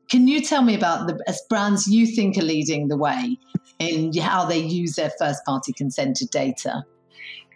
Can 0.08 0.26
you 0.26 0.40
tell 0.40 0.62
me 0.62 0.74
about 0.74 1.06
the 1.06 1.22
as 1.28 1.40
brands 1.48 1.86
you 1.86 2.06
think 2.06 2.36
are 2.36 2.42
leading 2.42 2.88
the 2.88 2.96
way 2.96 3.38
in 3.80 4.16
how 4.18 4.44
they 4.44 4.58
use 4.58 4.94
their 4.94 5.10
first 5.18 5.44
party 5.44 5.72
consented 5.72 6.30
data? 6.30 6.84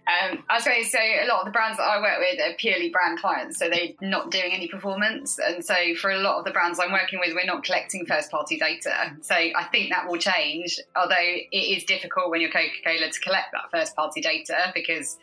Um, 0.07 0.45
I 0.51 0.61
suppose 0.61 0.91
so. 0.91 0.99
A 0.99 1.27
lot 1.27 1.41
of 1.41 1.47
the 1.47 1.51
brands 1.51 1.79
that 1.79 1.85
I 1.85 1.99
work 1.99 2.19
with 2.19 2.39
are 2.39 2.55
purely 2.59 2.91
brand 2.91 3.19
clients, 3.19 3.59
so 3.59 3.71
they're 3.71 3.95
not 4.03 4.31
doing 4.31 4.53
any 4.53 4.69
performance. 4.69 5.39
And 5.39 5.65
so, 5.65 5.75
for 5.99 6.11
a 6.11 6.19
lot 6.19 6.39
of 6.39 6.45
the 6.45 6.51
brands 6.51 6.79
I'm 6.79 6.93
working 6.93 7.21
with, 7.21 7.35
we're 7.35 7.47
not 7.47 7.65
collecting 7.65 8.05
first 8.05 8.31
party 8.31 8.59
data. 8.59 9.17
So, 9.23 9.35
I 9.35 9.65
think 9.73 9.91
that 9.91 10.07
will 10.07 10.19
change. 10.19 10.79
Although 10.95 11.15
it 11.19 11.57
is 11.57 11.85
difficult 11.85 12.31
when 12.31 12.43
you're 12.43 12.51
Coca 12.51 12.69
Cola 12.85 13.11
to 13.11 13.21
collect 13.21 13.53
that 13.53 13.71
first 13.71 13.97
party 13.97 14.21
data 14.21 14.73
because 14.75 15.17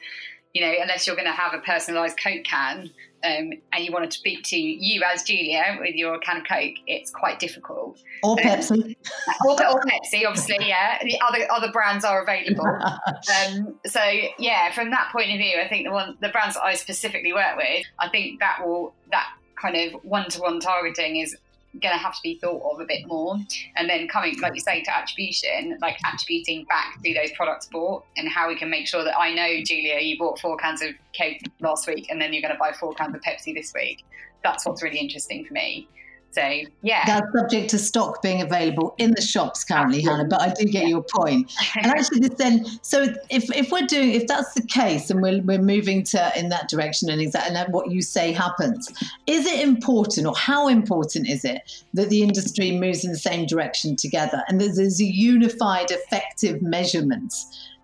you 0.53 0.61
know, 0.61 0.73
unless 0.81 1.07
you're 1.07 1.15
going 1.15 1.27
to 1.27 1.31
have 1.31 1.53
a 1.53 1.59
personalised 1.59 2.15
Coke 2.21 2.43
can 2.43 2.89
um, 3.23 3.51
and 3.71 3.85
you 3.85 3.91
want 3.91 4.09
to 4.09 4.17
speak 4.17 4.43
to 4.45 4.57
you 4.57 5.03
as 5.03 5.23
Julia 5.23 5.77
with 5.79 5.95
your 5.95 6.19
can 6.19 6.37
of 6.37 6.47
Coke, 6.47 6.75
it's 6.87 7.11
quite 7.11 7.39
difficult. 7.39 8.01
Or 8.23 8.35
Pepsi. 8.35 8.95
or, 9.45 9.51
or, 9.51 9.81
Pepsi, 9.81 10.25
obviously, 10.27 10.57
yeah. 10.61 10.99
The 11.03 11.19
other 11.21 11.47
other 11.51 11.71
brands 11.71 12.03
are 12.03 12.23
available. 12.23 12.65
um, 12.65 13.75
so 13.85 14.01
yeah, 14.39 14.71
from 14.73 14.91
that 14.91 15.11
point 15.11 15.31
of 15.31 15.37
view, 15.37 15.59
I 15.63 15.67
think 15.67 15.87
the 15.87 15.91
one 15.91 16.17
the 16.19 16.29
brands 16.29 16.55
that 16.55 16.63
I 16.63 16.73
specifically 16.73 17.33
work 17.33 17.57
with, 17.57 17.85
I 17.99 18.09
think 18.09 18.39
that 18.39 18.65
will 18.65 18.93
that 19.11 19.27
kind 19.55 19.75
of 19.75 20.03
one 20.03 20.29
to 20.29 20.41
one 20.41 20.59
targeting 20.59 21.17
is 21.17 21.37
going 21.79 21.93
to 21.93 21.99
have 21.99 22.13
to 22.13 22.19
be 22.21 22.37
thought 22.39 22.61
of 22.73 22.79
a 22.81 22.85
bit 22.85 23.07
more. 23.07 23.37
And 23.75 23.89
then 23.89 24.07
coming, 24.07 24.39
like 24.39 24.55
you 24.55 24.61
say, 24.61 24.83
to 24.83 24.97
attribution, 24.97 25.77
like 25.81 25.97
attributing 26.13 26.65
back 26.65 27.01
to 27.03 27.13
those 27.13 27.31
products 27.31 27.67
bought 27.67 28.05
and 28.17 28.27
how 28.27 28.47
we 28.47 28.55
can 28.55 28.69
make 28.69 28.87
sure 28.87 29.03
that 29.03 29.17
I 29.17 29.33
know, 29.33 29.63
Julia, 29.63 29.99
you 29.99 30.17
bought 30.17 30.39
four 30.39 30.57
cans 30.57 30.81
of 30.81 30.91
Coke 31.17 31.37
last 31.59 31.87
week 31.87 32.07
and 32.09 32.21
then 32.21 32.33
you're 32.33 32.41
going 32.41 32.53
to 32.53 32.59
buy 32.59 32.73
four 32.73 32.93
cans 32.93 33.15
of 33.15 33.21
Pepsi 33.21 33.53
this 33.53 33.71
week. 33.73 34.03
That's 34.43 34.65
what's 34.65 34.83
really 34.83 34.97
interesting 34.97 35.45
for 35.45 35.53
me. 35.53 35.87
So 36.31 36.61
yeah, 36.81 37.05
that's 37.05 37.27
subject 37.37 37.69
to 37.71 37.77
stock 37.77 38.21
being 38.21 38.41
available 38.41 38.95
in 38.97 39.11
the 39.11 39.21
shops 39.21 39.65
currently, 39.65 39.99
Absolutely. 39.99 40.17
Hannah. 40.17 40.29
But 40.29 40.41
I 40.41 40.53
do 40.53 40.65
get 40.65 40.83
yeah. 40.83 40.89
your 40.89 41.03
point. 41.03 41.51
And 41.75 41.85
actually, 41.91 42.19
this 42.19 42.35
then, 42.37 42.65
so 42.81 43.13
if, 43.29 43.53
if 43.55 43.69
we're 43.69 43.85
doing, 43.85 44.11
if 44.11 44.27
that's 44.27 44.53
the 44.53 44.61
case, 44.61 45.09
and 45.09 45.21
we're 45.21 45.41
we're 45.41 45.61
moving 45.61 46.03
to 46.03 46.31
in 46.39 46.49
that 46.49 46.69
direction, 46.69 47.09
and 47.09 47.21
exactly 47.21 47.55
and 47.55 47.73
what 47.73 47.91
you 47.91 48.01
say 48.01 48.31
happens, 48.31 48.87
is 49.27 49.45
it 49.45 49.59
important, 49.59 50.25
or 50.25 50.35
how 50.35 50.69
important 50.69 51.27
is 51.27 51.43
it 51.43 51.83
that 51.93 52.09
the 52.09 52.23
industry 52.23 52.71
moves 52.71 53.03
in 53.03 53.11
the 53.11 53.17
same 53.17 53.45
direction 53.45 53.95
together, 53.97 54.43
and 54.47 54.61
there's, 54.61 54.77
there's 54.77 55.01
a 55.01 55.05
unified, 55.05 55.91
effective 55.91 56.61
measurement? 56.61 57.33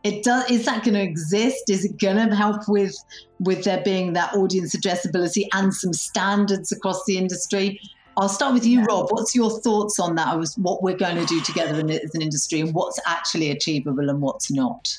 It 0.03 0.23
does. 0.23 0.49
Is 0.49 0.65
that 0.65 0.85
going 0.85 0.93
to 0.93 1.01
exist? 1.01 1.69
Is 1.69 1.83
it 1.83 1.99
going 1.99 2.29
to 2.29 2.33
help 2.33 2.69
with 2.69 2.95
with 3.39 3.65
there 3.65 3.81
being 3.83 4.13
that 4.13 4.33
audience 4.35 4.73
addressability 4.73 5.47
and 5.53 5.73
some 5.73 5.91
standards 5.91 6.71
across 6.71 7.03
the 7.05 7.17
industry? 7.17 7.79
I'll 8.17 8.27
start 8.27 8.55
with 8.55 8.65
you, 8.65 8.83
Rob. 8.83 9.11
What's 9.11 9.35
your 9.35 9.51
thoughts 9.61 9.99
on 9.99 10.15
that? 10.15 10.37
Was 10.39 10.57
what 10.57 10.81
we're 10.81 10.97
going 10.97 11.17
to 11.17 11.25
do 11.25 11.39
together 11.41 11.79
in, 11.79 11.89
as 11.91 12.15
an 12.15 12.23
industry, 12.23 12.59
and 12.61 12.73
what's 12.73 12.99
actually 13.05 13.51
achievable 13.51 14.09
and 14.09 14.19
what's 14.19 14.49
not? 14.51 14.97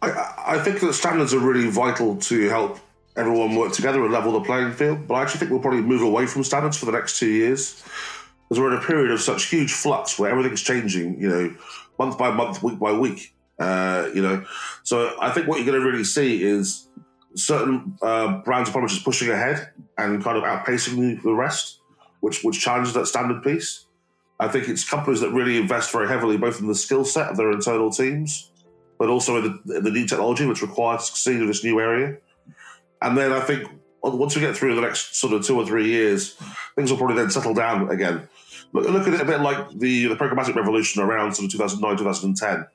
I, 0.00 0.34
I 0.46 0.58
think 0.60 0.78
that 0.80 0.92
standards 0.92 1.34
are 1.34 1.40
really 1.40 1.68
vital 1.68 2.16
to 2.16 2.48
help 2.48 2.78
everyone 3.16 3.56
work 3.56 3.72
together 3.72 4.04
and 4.04 4.12
level 4.12 4.32
the 4.32 4.42
playing 4.42 4.72
field. 4.74 5.08
But 5.08 5.14
I 5.14 5.22
actually 5.22 5.40
think 5.40 5.50
we'll 5.50 5.60
probably 5.60 5.80
move 5.80 6.02
away 6.02 6.26
from 6.26 6.44
standards 6.44 6.76
for 6.76 6.86
the 6.86 6.92
next 6.92 7.18
two 7.18 7.30
years, 7.30 7.82
because 8.48 8.60
we're 8.60 8.72
in 8.72 8.78
a 8.78 8.86
period 8.86 9.10
of 9.10 9.20
such 9.20 9.46
huge 9.46 9.72
flux 9.72 10.16
where 10.16 10.30
everything's 10.30 10.62
changing. 10.62 11.20
You 11.20 11.28
know, 11.28 11.56
month 11.98 12.16
by 12.16 12.30
month, 12.30 12.62
week 12.62 12.78
by 12.78 12.92
week. 12.92 13.34
Uh, 13.58 14.08
you 14.14 14.22
know, 14.22 14.44
so 14.84 15.16
I 15.20 15.32
think 15.32 15.48
what 15.48 15.56
you're 15.56 15.66
going 15.66 15.80
to 15.80 15.84
really 15.84 16.04
see 16.04 16.44
is 16.44 16.86
certain 17.34 17.98
uh, 18.02 18.38
brands 18.42 18.68
and 18.68 18.74
publishers 18.74 19.02
pushing 19.02 19.30
ahead 19.30 19.70
and 19.98 20.22
kind 20.22 20.38
of 20.38 20.44
outpacing 20.44 21.20
the 21.22 21.34
rest 21.34 21.80
which 22.26 22.42
which 22.42 22.60
challenges 22.60 22.92
that 22.92 23.06
standard 23.06 23.40
piece. 23.40 23.86
I 24.40 24.48
think 24.48 24.68
it's 24.68 24.82
companies 24.82 25.20
that 25.20 25.30
really 25.30 25.58
invest 25.58 25.92
very 25.92 26.08
heavily 26.08 26.36
both 26.36 26.60
in 26.60 26.66
the 26.66 26.74
skill 26.74 27.04
set 27.04 27.30
of 27.30 27.36
their 27.36 27.52
internal 27.52 27.88
teams, 27.88 28.50
but 28.98 29.08
also 29.08 29.36
in 29.36 29.60
the, 29.64 29.76
in 29.76 29.84
the 29.84 29.92
new 29.92 30.06
technology 30.08 30.44
which 30.44 30.60
required 30.60 30.98
to 30.98 31.06
succeed 31.06 31.36
in 31.36 31.46
this 31.46 31.62
new 31.62 31.78
area. 31.78 32.16
And 33.00 33.16
then 33.16 33.32
I 33.32 33.38
think 33.38 33.70
once 34.02 34.34
we 34.34 34.40
get 34.40 34.56
through 34.56 34.74
the 34.74 34.80
next 34.80 35.14
sort 35.14 35.34
of 35.34 35.44
two 35.44 35.56
or 35.56 35.64
three 35.64 35.86
years, 35.86 36.36
things 36.74 36.90
will 36.90 36.98
probably 36.98 37.14
then 37.14 37.30
settle 37.30 37.54
down 37.54 37.90
again. 37.90 38.28
Look, 38.72 38.88
look 38.88 39.06
at 39.06 39.14
it 39.14 39.20
a 39.20 39.24
bit 39.24 39.40
like 39.40 39.70
the, 39.78 40.08
the 40.08 40.16
programmatic 40.16 40.56
revolution 40.56 41.02
around 41.02 41.34
sort 41.34 41.46
of 41.46 41.52
2009, 41.52 41.96
2010. 41.96 42.66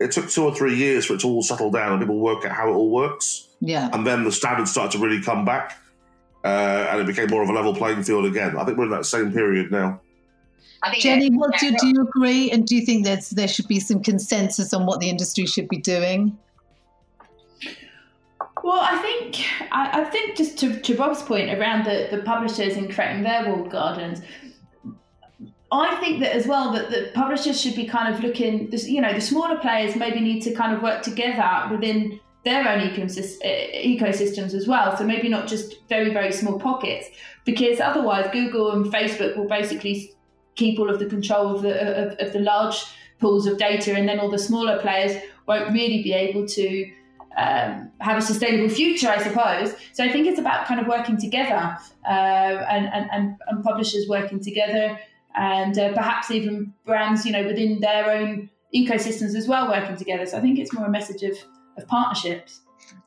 It 0.00 0.10
took 0.10 0.28
two 0.28 0.44
or 0.44 0.52
three 0.52 0.74
years 0.74 1.06
for 1.06 1.14
it 1.14 1.20
to 1.20 1.28
all 1.28 1.42
settle 1.44 1.70
down 1.70 1.92
and 1.92 2.00
people 2.02 2.18
work 2.18 2.44
out 2.44 2.52
how 2.52 2.70
it 2.70 2.74
all 2.74 2.90
works. 2.90 3.48
Yeah. 3.60 3.88
And 3.92 4.04
then 4.04 4.24
the 4.24 4.32
standards 4.32 4.72
started 4.72 4.98
to 4.98 5.04
really 5.04 5.22
come 5.22 5.44
back 5.44 5.78
uh, 6.46 6.88
and 6.90 7.00
it 7.00 7.06
became 7.06 7.28
more 7.28 7.42
of 7.42 7.48
a 7.48 7.52
level 7.52 7.74
playing 7.74 8.04
field 8.04 8.24
again. 8.24 8.56
I 8.56 8.64
think 8.64 8.78
we're 8.78 8.84
in 8.84 8.90
that 8.90 9.04
same 9.06 9.32
period 9.32 9.72
now. 9.72 10.00
Jenny, 11.00 11.30
what 11.30 11.58
do, 11.58 11.74
do 11.76 11.88
you 11.88 12.02
agree? 12.02 12.50
And 12.52 12.64
do 12.64 12.76
you 12.76 12.86
think 12.86 13.04
that 13.04 13.24
there 13.32 13.48
should 13.48 13.66
be 13.66 13.80
some 13.80 14.00
consensus 14.00 14.72
on 14.72 14.86
what 14.86 15.00
the 15.00 15.10
industry 15.10 15.46
should 15.46 15.68
be 15.68 15.78
doing? 15.78 16.38
Well, 18.62 18.80
I 18.80 18.96
think 18.98 19.44
I, 19.72 20.02
I 20.02 20.04
think 20.04 20.36
just 20.36 20.56
to, 20.58 20.80
to 20.80 20.96
Rob's 20.96 21.22
point 21.22 21.50
around 21.50 21.84
the, 21.84 22.08
the 22.10 22.22
publishers 22.22 22.76
and 22.76 22.92
creating 22.92 23.24
their 23.24 23.48
walled 23.48 23.70
gardens, 23.70 24.20
I 25.72 25.96
think 25.96 26.20
that 26.20 26.32
as 26.32 26.46
well 26.46 26.72
that 26.72 26.90
the 26.90 27.10
publishers 27.14 27.60
should 27.60 27.74
be 27.74 27.86
kind 27.86 28.14
of 28.14 28.22
looking, 28.22 28.70
you 28.72 29.00
know, 29.00 29.12
the 29.12 29.20
smaller 29.20 29.58
players 29.58 29.96
maybe 29.96 30.20
need 30.20 30.42
to 30.42 30.54
kind 30.54 30.72
of 30.72 30.82
work 30.82 31.02
together 31.02 31.68
within 31.70 32.20
their 32.46 32.66
own 32.68 32.80
ecosystems 32.80 34.54
as 34.54 34.68
well. 34.68 34.96
So 34.96 35.04
maybe 35.04 35.28
not 35.28 35.48
just 35.48 35.86
very, 35.88 36.12
very 36.12 36.32
small 36.32 36.60
pockets, 36.60 37.08
because 37.44 37.80
otherwise 37.80 38.30
Google 38.32 38.70
and 38.70 38.86
Facebook 38.86 39.36
will 39.36 39.48
basically 39.48 40.12
keep 40.54 40.78
all 40.78 40.88
of 40.88 41.00
the 41.00 41.06
control 41.06 41.54
of 41.54 41.62
the 41.62 41.74
of, 42.02 42.18
of 42.24 42.32
the 42.32 42.38
large 42.38 42.76
pools 43.18 43.46
of 43.46 43.58
data, 43.58 43.94
and 43.94 44.08
then 44.08 44.20
all 44.20 44.30
the 44.30 44.38
smaller 44.38 44.78
players 44.78 45.20
won't 45.48 45.72
really 45.72 46.02
be 46.04 46.12
able 46.12 46.46
to 46.46 46.90
um, 47.36 47.90
have 48.00 48.16
a 48.16 48.22
sustainable 48.22 48.68
future, 48.68 49.08
I 49.08 49.20
suppose. 49.22 49.74
So 49.92 50.04
I 50.04 50.10
think 50.12 50.28
it's 50.28 50.38
about 50.38 50.66
kind 50.66 50.80
of 50.80 50.86
working 50.86 51.18
together 51.18 51.76
uh, 52.08 52.64
and, 52.74 52.86
and, 52.94 53.10
and, 53.12 53.36
and, 53.48 53.62
publishers 53.62 54.06
working 54.08 54.40
together 54.40 54.98
and 55.34 55.78
uh, 55.78 55.92
perhaps 55.92 56.30
even 56.30 56.72
brands, 56.86 57.26
you 57.26 57.32
know, 57.32 57.44
within 57.44 57.80
their 57.80 58.10
own 58.10 58.48
ecosystems 58.74 59.34
as 59.34 59.46
well 59.46 59.68
working 59.68 59.96
together. 59.96 60.24
So 60.24 60.38
I 60.38 60.40
think 60.40 60.58
it's 60.58 60.72
more 60.72 60.86
a 60.86 60.90
message 60.90 61.22
of 61.24 61.36
of 61.76 61.86
partnerships. 61.88 62.60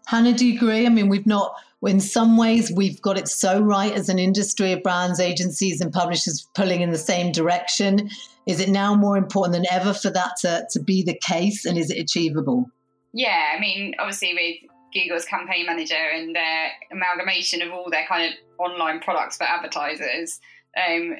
Hannah, 0.05 0.33
do 0.33 0.45
you 0.45 0.55
agree? 0.55 0.85
I 0.85 0.89
mean, 0.89 1.07
we've 1.07 1.27
not, 1.27 1.53
in 1.83 1.99
some 1.99 2.35
ways, 2.35 2.71
we've 2.71 3.01
got 3.01 3.17
it 3.17 3.27
so 3.27 3.59
right 3.59 3.93
as 3.93 4.09
an 4.09 4.19
industry 4.19 4.71
of 4.71 4.81
brands, 4.81 5.19
agencies, 5.19 5.81
and 5.81 5.93
publishers 5.93 6.47
pulling 6.55 6.81
in 6.81 6.91
the 6.91 6.97
same 6.97 7.31
direction. 7.31 8.09
Is 8.47 8.59
it 8.59 8.69
now 8.69 8.95
more 8.95 9.17
important 9.17 9.53
than 9.53 9.65
ever 9.71 9.93
for 9.93 10.09
that 10.09 10.31
to, 10.41 10.65
to 10.71 10.79
be 10.81 11.03
the 11.03 11.13
case, 11.21 11.65
and 11.65 11.77
is 11.77 11.91
it 11.91 11.99
achievable? 11.99 12.65
Yeah, 13.13 13.53
I 13.55 13.59
mean, 13.59 13.93
obviously, 13.99 14.33
with 14.33 14.71
Google's 14.93 15.25
campaign 15.25 15.67
manager 15.67 15.93
and 15.93 16.35
their 16.35 16.71
amalgamation 16.91 17.61
of 17.61 17.71
all 17.71 17.89
their 17.89 18.05
kind 18.07 18.33
of 18.33 18.37
online 18.57 18.99
products 18.99 19.37
for 19.37 19.43
advertisers, 19.43 20.39
um, 20.75 21.17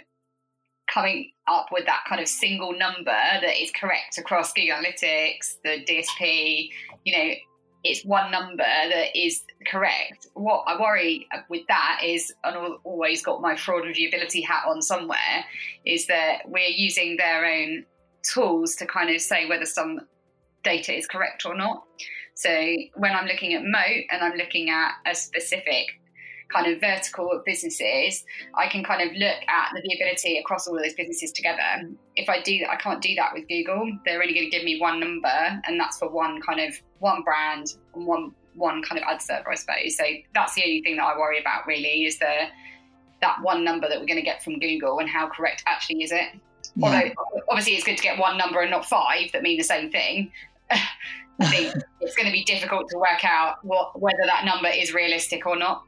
coming 0.93 1.31
up 1.47 1.67
with 1.71 1.85
that 1.85 2.03
kind 2.07 2.21
of 2.21 2.27
single 2.27 2.77
number 2.77 3.05
that 3.05 3.61
is 3.61 3.71
correct 3.71 4.17
across 4.17 4.53
Google 4.53 4.77
Analytics, 4.77 5.57
the 5.63 5.83
DSP, 5.85 6.69
you 7.05 7.17
know, 7.17 7.33
it's 7.83 8.03
one 8.03 8.29
number 8.31 8.57
that 8.57 9.17
is 9.17 9.41
correct. 9.65 10.27
What 10.33 10.63
I 10.67 10.79
worry 10.79 11.27
with 11.49 11.61
that 11.67 12.01
is, 12.03 12.33
and 12.43 12.57
I've 12.57 12.79
always 12.83 13.23
got 13.23 13.41
my 13.41 13.55
fraud 13.55 13.85
and 13.85 13.95
viewability 13.95 14.45
hat 14.45 14.63
on 14.67 14.81
somewhere, 14.81 15.45
is 15.85 16.07
that 16.07 16.41
we're 16.45 16.67
using 16.67 17.15
their 17.17 17.45
own 17.45 17.85
tools 18.23 18.75
to 18.75 18.85
kind 18.85 19.09
of 19.13 19.21
say 19.21 19.47
whether 19.47 19.65
some 19.65 20.01
data 20.63 20.93
is 20.93 21.07
correct 21.07 21.45
or 21.45 21.55
not. 21.55 21.83
So 22.35 22.49
when 22.95 23.13
I'm 23.13 23.27
looking 23.27 23.53
at 23.53 23.63
Moat 23.63 24.05
and 24.11 24.23
I'm 24.23 24.37
looking 24.37 24.69
at 24.69 24.93
a 25.05 25.15
specific 25.15 25.87
kind 26.53 26.71
of 26.71 26.79
vertical 26.79 27.31
of 27.31 27.45
businesses, 27.45 28.25
I 28.55 28.67
can 28.67 28.83
kind 28.83 29.01
of 29.01 29.15
look 29.15 29.37
at 29.47 29.71
the 29.73 29.81
viewability 29.81 30.39
across 30.39 30.67
all 30.67 30.75
of 30.75 30.83
those 30.83 30.93
businesses 30.93 31.31
together. 31.31 31.89
If 32.15 32.27
I 32.29 32.41
do 32.41 32.59
that, 32.59 32.69
I 32.69 32.75
can't 32.75 33.01
do 33.01 33.15
that 33.15 33.31
with 33.33 33.47
Google. 33.47 33.91
They're 34.05 34.21
only 34.21 34.33
going 34.33 34.49
to 34.49 34.55
give 34.55 34.63
me 34.63 34.79
one 34.79 34.99
number, 34.99 35.61
and 35.65 35.79
that's 35.79 35.97
for 35.97 36.09
one 36.09 36.41
kind 36.41 36.59
of 36.59 36.79
one 36.99 37.23
brand 37.23 37.75
and 37.95 38.05
one 38.05 38.33
one 38.55 38.83
kind 38.83 39.01
of 39.01 39.07
ad 39.07 39.21
server, 39.21 39.51
I 39.51 39.55
suppose. 39.55 39.95
So 39.95 40.03
that's 40.33 40.53
the 40.55 40.63
only 40.63 40.81
thing 40.81 40.97
that 40.97 41.03
I 41.03 41.17
worry 41.17 41.39
about 41.39 41.65
really 41.65 42.05
is 42.05 42.19
the 42.19 42.47
that 43.21 43.37
one 43.41 43.63
number 43.63 43.87
that 43.87 43.99
we're 43.99 44.05
going 44.05 44.19
to 44.19 44.23
get 44.23 44.43
from 44.43 44.59
Google 44.59 44.99
and 44.99 45.09
how 45.09 45.27
correct 45.27 45.63
actually 45.67 46.03
is 46.03 46.11
it. 46.11 46.29
Yeah. 46.75 46.85
Although 46.85 47.41
obviously 47.49 47.73
it's 47.73 47.83
good 47.83 47.97
to 47.97 48.03
get 48.03 48.17
one 48.17 48.37
number 48.37 48.61
and 48.61 48.71
not 48.71 48.85
five 48.85 49.31
that 49.33 49.43
mean 49.43 49.57
the 49.57 49.63
same 49.63 49.91
thing. 49.91 50.31
I 51.41 51.45
think 51.47 51.73
it's 52.01 52.15
going 52.15 52.25
to 52.25 52.31
be 52.31 52.43
difficult 52.43 52.89
to 52.89 52.97
work 52.97 53.23
out 53.23 53.63
what 53.63 53.99
whether 53.99 54.25
that 54.25 54.45
number 54.45 54.67
is 54.67 54.93
realistic 54.93 55.45
or 55.45 55.57
not. 55.57 55.83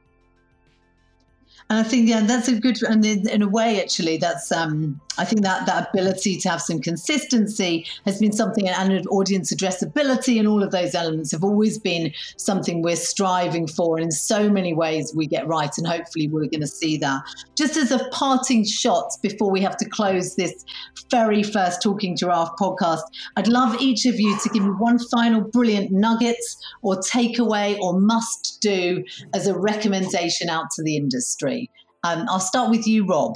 And 1.69 1.80
I 1.80 1.84
think, 1.84 2.10
yeah, 2.10 2.21
that's 2.21 2.47
a 2.47 2.60
good, 2.60 2.82
and 2.84 3.06
in, 3.06 3.30
in 3.30 3.41
a 3.41 3.47
way, 3.47 3.82
actually, 3.82 4.17
that's, 4.17 4.52
um, 4.52 5.00
I 5.17 5.26
think 5.26 5.41
that 5.41 5.65
that 5.65 5.89
ability 5.89 6.38
to 6.38 6.50
have 6.50 6.62
some 6.62 6.80
consistency 6.80 7.86
has 8.06 8.19
been 8.19 8.32
something, 8.32 8.67
and 8.67 9.08
audience 9.08 9.54
addressability 9.54 10.39
and 10.39 10.47
all 10.47 10.63
of 10.63 10.71
those 10.71 10.95
elements 10.95 11.32
have 11.32 11.43
always 11.43 11.78
been 11.78 12.13
something 12.38 12.82
we're 12.82 12.95
striving 12.95 13.67
for. 13.67 13.97
And 13.97 14.06
in 14.06 14.12
so 14.12 14.50
many 14.50 14.74
ways, 14.74 15.13
we 15.15 15.28
get 15.28 15.47
right. 15.47 15.71
And 15.78 15.86
hopefully, 15.86 16.28
we're 16.28 16.47
going 16.47 16.62
to 16.62 16.67
see 16.67 16.97
that. 16.97 17.21
Just 17.56 17.78
as 17.78 17.91
a 17.91 18.08
parting 18.12 18.63
shot 18.65 19.12
before 19.21 19.52
we 19.52 19.62
have 19.62 19.78
to 19.78 19.89
close 19.89 20.36
this 20.36 20.65
very 21.10 21.43
first 21.43 21.82
Talking 21.82 22.15
Giraffe 22.15 22.56
podcast, 22.60 23.02
I'd 23.36 23.47
love 23.47 23.80
each 23.82 24.06
of 24.06 24.19
you 24.19 24.38
to 24.39 24.50
give 24.50 24.63
me 24.63 24.69
one 24.69 24.97
final 25.12 25.41
brilliant 25.41 25.91
nugget 25.91 26.38
or 26.82 26.95
takeaway 26.95 27.78
or 27.80 28.00
must 28.00 28.60
do 28.62 29.04
as 29.34 29.47
a 29.47 29.58
recommendation 29.58 30.50
out 30.50 30.65
to 30.76 30.84
the 30.84 30.95
industry. 30.95 31.69
Um, 32.04 32.26
I'll 32.30 32.39
start 32.39 32.71
with 32.71 32.88
you, 32.88 33.06
Rob. 33.06 33.36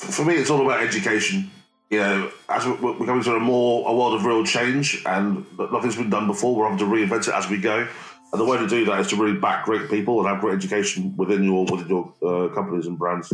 For 0.00 0.24
me, 0.24 0.34
it's 0.34 0.50
all 0.50 0.64
about 0.64 0.82
education. 0.82 1.50
You 1.90 1.98
know, 1.98 2.30
as 2.48 2.66
we're 2.66 3.06
coming 3.06 3.22
to 3.24 3.34
a 3.34 3.40
more 3.40 3.88
a 3.88 3.92
world 3.94 4.14
of 4.14 4.24
real 4.24 4.44
change, 4.44 5.02
and 5.06 5.44
nothing's 5.58 5.96
been 5.96 6.10
done 6.10 6.26
before, 6.26 6.54
we're 6.54 6.64
having 6.70 6.78
to 6.78 6.84
reinvent 6.84 7.28
it 7.28 7.34
as 7.34 7.48
we 7.50 7.58
go. 7.58 7.86
And 8.32 8.40
the 8.40 8.44
way 8.44 8.58
to 8.58 8.66
do 8.68 8.84
that 8.84 9.00
is 9.00 9.08
to 9.08 9.16
really 9.16 9.36
back 9.38 9.64
great 9.64 9.90
people 9.90 10.20
and 10.20 10.28
have 10.28 10.40
great 10.40 10.54
education 10.54 11.16
within 11.16 11.42
your 11.42 11.64
within 11.66 11.88
your 11.88 12.14
uh, 12.22 12.54
companies 12.54 12.86
and 12.86 12.96
brands. 12.98 13.32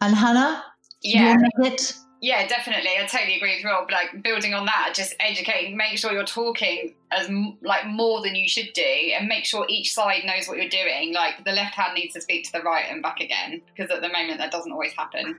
And 0.00 0.14
Hannah, 0.14 0.64
Yeah. 1.02 1.36
it. 1.60 1.94
Yeah, 2.26 2.44
definitely. 2.48 2.90
I 3.00 3.06
totally 3.06 3.36
agree 3.36 3.54
with 3.54 3.64
Rob. 3.64 3.88
Like 3.88 4.20
building 4.20 4.52
on 4.52 4.66
that, 4.66 4.94
just 4.96 5.14
educating, 5.20 5.76
make 5.76 5.96
sure 5.96 6.10
you're 6.10 6.24
talking 6.24 6.92
as 7.12 7.30
like 7.62 7.86
more 7.86 8.20
than 8.20 8.34
you 8.34 8.48
should 8.48 8.72
do, 8.74 8.82
and 8.82 9.28
make 9.28 9.44
sure 9.44 9.64
each 9.68 9.94
side 9.94 10.24
knows 10.24 10.48
what 10.48 10.56
you're 10.56 10.68
doing. 10.68 11.14
Like 11.14 11.44
the 11.44 11.52
left 11.52 11.76
hand 11.76 11.94
needs 11.94 12.14
to 12.14 12.20
speak 12.20 12.44
to 12.46 12.52
the 12.52 12.62
right 12.62 12.84
and 12.90 13.00
back 13.00 13.20
again, 13.20 13.62
because 13.68 13.92
at 13.92 14.02
the 14.02 14.08
moment 14.08 14.38
that 14.38 14.50
doesn't 14.50 14.72
always 14.72 14.92
happen. 14.94 15.38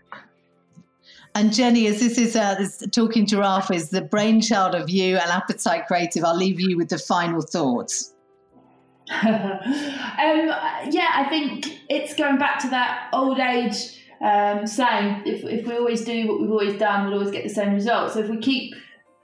And 1.35 1.53
Jenny, 1.53 1.87
as 1.87 1.99
this 1.99 2.17
is 2.17 2.37
uh, 2.37 2.55
this 2.55 2.81
talking 2.93 3.25
giraffe 3.25 3.69
is 3.69 3.89
the 3.89 4.03
brainchild 4.03 4.73
of 4.73 4.89
you 4.89 5.17
and 5.17 5.29
Appetite 5.29 5.87
Creative, 5.87 6.23
I'll 6.23 6.37
leave 6.37 6.61
you 6.61 6.77
with 6.77 6.87
the 6.87 6.99
final 6.99 7.41
thoughts. 7.41 8.13
um, 9.23 9.27
yeah, 10.17 11.11
I 11.15 11.25
think 11.27 11.81
it's 11.89 12.15
going 12.15 12.37
back 12.37 12.59
to 12.59 12.69
that 12.69 13.09
old 13.11 13.39
age 13.39 14.06
um, 14.21 14.65
saying 14.65 15.23
if, 15.25 15.43
if 15.43 15.67
we 15.67 15.77
always 15.77 16.03
do 16.03 16.27
what 16.27 16.41
we've 16.41 16.51
always 16.51 16.77
done, 16.77 17.05
we'll 17.05 17.19
always 17.19 17.31
get 17.31 17.43
the 17.43 17.49
same 17.49 17.73
results. 17.73 18.13
So 18.13 18.19
if 18.19 18.29
we 18.29 18.37
keep 18.37 18.75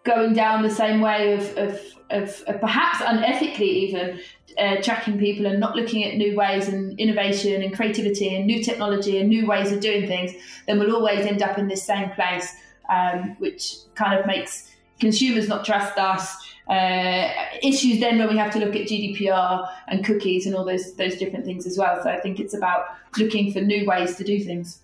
going 0.03 0.34
down 0.34 0.63
the 0.63 0.69
same 0.69 1.01
way 1.01 1.34
of, 1.34 1.58
of, 1.58 1.82
of, 2.10 2.43
of 2.47 2.60
perhaps 2.60 2.97
unethically 2.99 3.62
even 3.62 4.19
uh, 4.60 4.82
tracking 4.82 5.17
people 5.17 5.45
and 5.45 5.60
not 5.60 5.75
looking 5.75 6.03
at 6.03 6.15
new 6.15 6.36
ways 6.36 6.67
and 6.67 6.99
innovation 6.99 7.63
and 7.63 7.75
creativity 7.75 8.36
and 8.36 8.45
new 8.45 8.63
technology 8.63 9.17
and 9.17 9.29
new 9.29 9.47
ways 9.47 9.71
of 9.71 9.79
doing 9.79 10.08
things, 10.08 10.32
then 10.67 10.79
we'll 10.79 10.95
always 10.95 11.25
end 11.25 11.41
up 11.41 11.58
in 11.58 11.67
this 11.67 11.84
same 11.84 12.10
place, 12.12 12.53
um, 12.89 13.36
which 13.39 13.75
kind 13.95 14.19
of 14.19 14.25
makes 14.25 14.69
consumers 14.99 15.47
not 15.47 15.65
trust 15.65 15.97
us. 15.97 16.36
Uh, 16.69 17.29
issues 17.62 17.99
then 17.99 18.17
when 18.17 18.29
we 18.29 18.38
have 18.38 18.51
to 18.51 18.60
look 18.60 18.73
at 18.75 18.88
GDPR 18.88 19.69
and 19.89 20.06
cookies 20.06 20.45
and 20.45 20.56
all 20.56 20.63
those 20.63 20.93
those 20.95 21.17
different 21.17 21.43
things 21.43 21.65
as 21.65 21.77
well. 21.77 22.01
So 22.01 22.10
I 22.10 22.19
think 22.21 22.39
it's 22.39 22.53
about 22.53 22.86
looking 23.17 23.51
for 23.51 23.60
new 23.60 23.86
ways 23.86 24.15
to 24.15 24.23
do 24.23 24.41
things. 24.41 24.79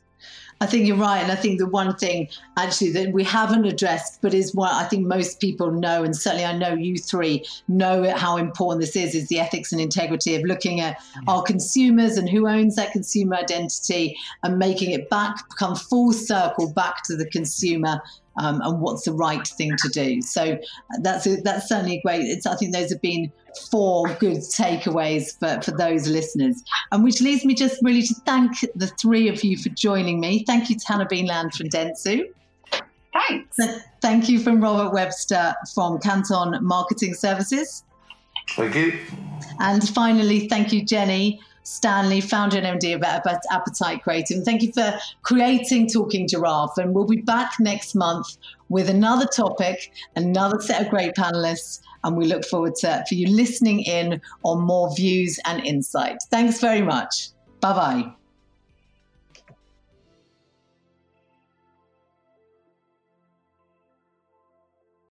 I 0.61 0.65
think 0.65 0.85
you're 0.85 0.97
right. 0.97 1.21
And 1.21 1.31
I 1.31 1.35
think 1.35 1.57
the 1.57 1.67
one 1.67 1.95
thing 1.95 2.27
actually 2.57 2.91
that 2.91 3.13
we 3.13 3.23
haven't 3.23 3.65
addressed, 3.65 4.21
but 4.21 4.33
is 4.33 4.53
what 4.53 4.73
I 4.73 4.83
think 4.83 5.07
most 5.07 5.39
people 5.39 5.71
know, 5.71 6.03
and 6.03 6.15
certainly 6.15 6.45
I 6.45 6.57
know 6.57 6.73
you 6.73 6.97
three 6.97 7.45
know 7.69 8.13
how 8.15 8.35
important 8.37 8.81
this 8.81 8.95
is, 8.95 9.15
is 9.15 9.29
the 9.29 9.39
ethics 9.39 9.71
and 9.71 9.79
integrity 9.79 10.35
of 10.35 10.43
looking 10.43 10.81
at 10.81 11.01
our 11.27 11.41
consumers 11.43 12.17
and 12.17 12.29
who 12.29 12.47
owns 12.47 12.75
that 12.75 12.91
consumer 12.91 13.35
identity 13.35 14.17
and 14.43 14.59
making 14.59 14.91
it 14.91 15.09
back, 15.09 15.37
come 15.57 15.75
full 15.75 16.11
circle 16.11 16.73
back 16.73 17.03
to 17.05 17.15
the 17.15 17.29
consumer 17.29 18.01
um, 18.37 18.61
and 18.61 18.79
what's 18.79 19.03
the 19.05 19.13
right 19.13 19.45
thing 19.47 19.71
to 19.77 19.89
do. 19.89 20.21
So 20.21 20.57
that's 21.01 21.27
a, 21.27 21.37
that's 21.41 21.67
certainly 21.67 22.01
great. 22.03 22.21
It's, 22.21 22.45
I 22.45 22.55
think 22.55 22.73
those 22.73 22.91
have 22.91 23.01
been 23.01 23.31
four 23.69 24.07
good 24.15 24.37
takeaways 24.37 25.37
for, 25.39 25.61
for 25.61 25.75
those 25.77 26.07
listeners. 26.07 26.63
And 26.91 27.03
which 27.03 27.21
leads 27.21 27.45
me 27.45 27.53
just 27.55 27.79
really 27.83 28.03
to 28.03 28.13
thank 28.25 28.53
the 28.75 28.87
three 28.87 29.27
of 29.27 29.43
you 29.43 29.57
for 29.57 29.69
joining 29.69 30.19
me. 30.19 30.43
Thank 30.45 30.69
you 30.69 30.77
to 30.77 30.85
Hannah 30.87 31.05
Beanland 31.05 31.55
from 31.55 31.69
Dentsu. 31.69 32.25
Thanks. 33.27 33.57
Thank 34.01 34.29
you 34.29 34.39
from 34.39 34.61
Robert 34.61 34.93
Webster 34.93 35.53
from 35.73 35.99
Canton 35.99 36.57
Marketing 36.61 37.13
Services. 37.13 37.83
Thank 38.51 38.75
you. 38.75 38.99
And 39.59 39.87
finally, 39.89 40.47
thank 40.47 40.71
you, 40.71 40.83
Jenny 40.83 41.41
Stanley, 41.69 42.19
founder 42.19 42.57
and 42.57 42.81
MD 42.81 42.95
of 42.95 43.03
Appetite 43.03 44.01
Creative. 44.01 44.43
Thank 44.43 44.63
you 44.63 44.71
for 44.73 44.97
creating 45.21 45.87
Talking 45.87 46.27
Giraffe. 46.27 46.77
And 46.77 46.95
we'll 46.95 47.05
be 47.05 47.21
back 47.21 47.53
next 47.59 47.93
month 47.93 48.37
with 48.69 48.89
another 48.89 49.27
topic, 49.27 49.91
another 50.15 50.59
set 50.61 50.81
of 50.81 50.89
great 50.89 51.13
panelists. 51.13 51.81
And 52.03 52.17
we 52.17 52.25
look 52.25 52.43
forward 52.43 52.73
to 52.77 53.03
for 53.07 53.13
you 53.13 53.27
listening 53.27 53.81
in 53.81 54.19
on 54.43 54.61
more 54.61 54.93
views 54.95 55.39
and 55.45 55.63
insight. 55.63 56.17
Thanks 56.31 56.59
very 56.59 56.81
much. 56.81 57.29
Bye 57.61 57.73
bye. 57.73 58.13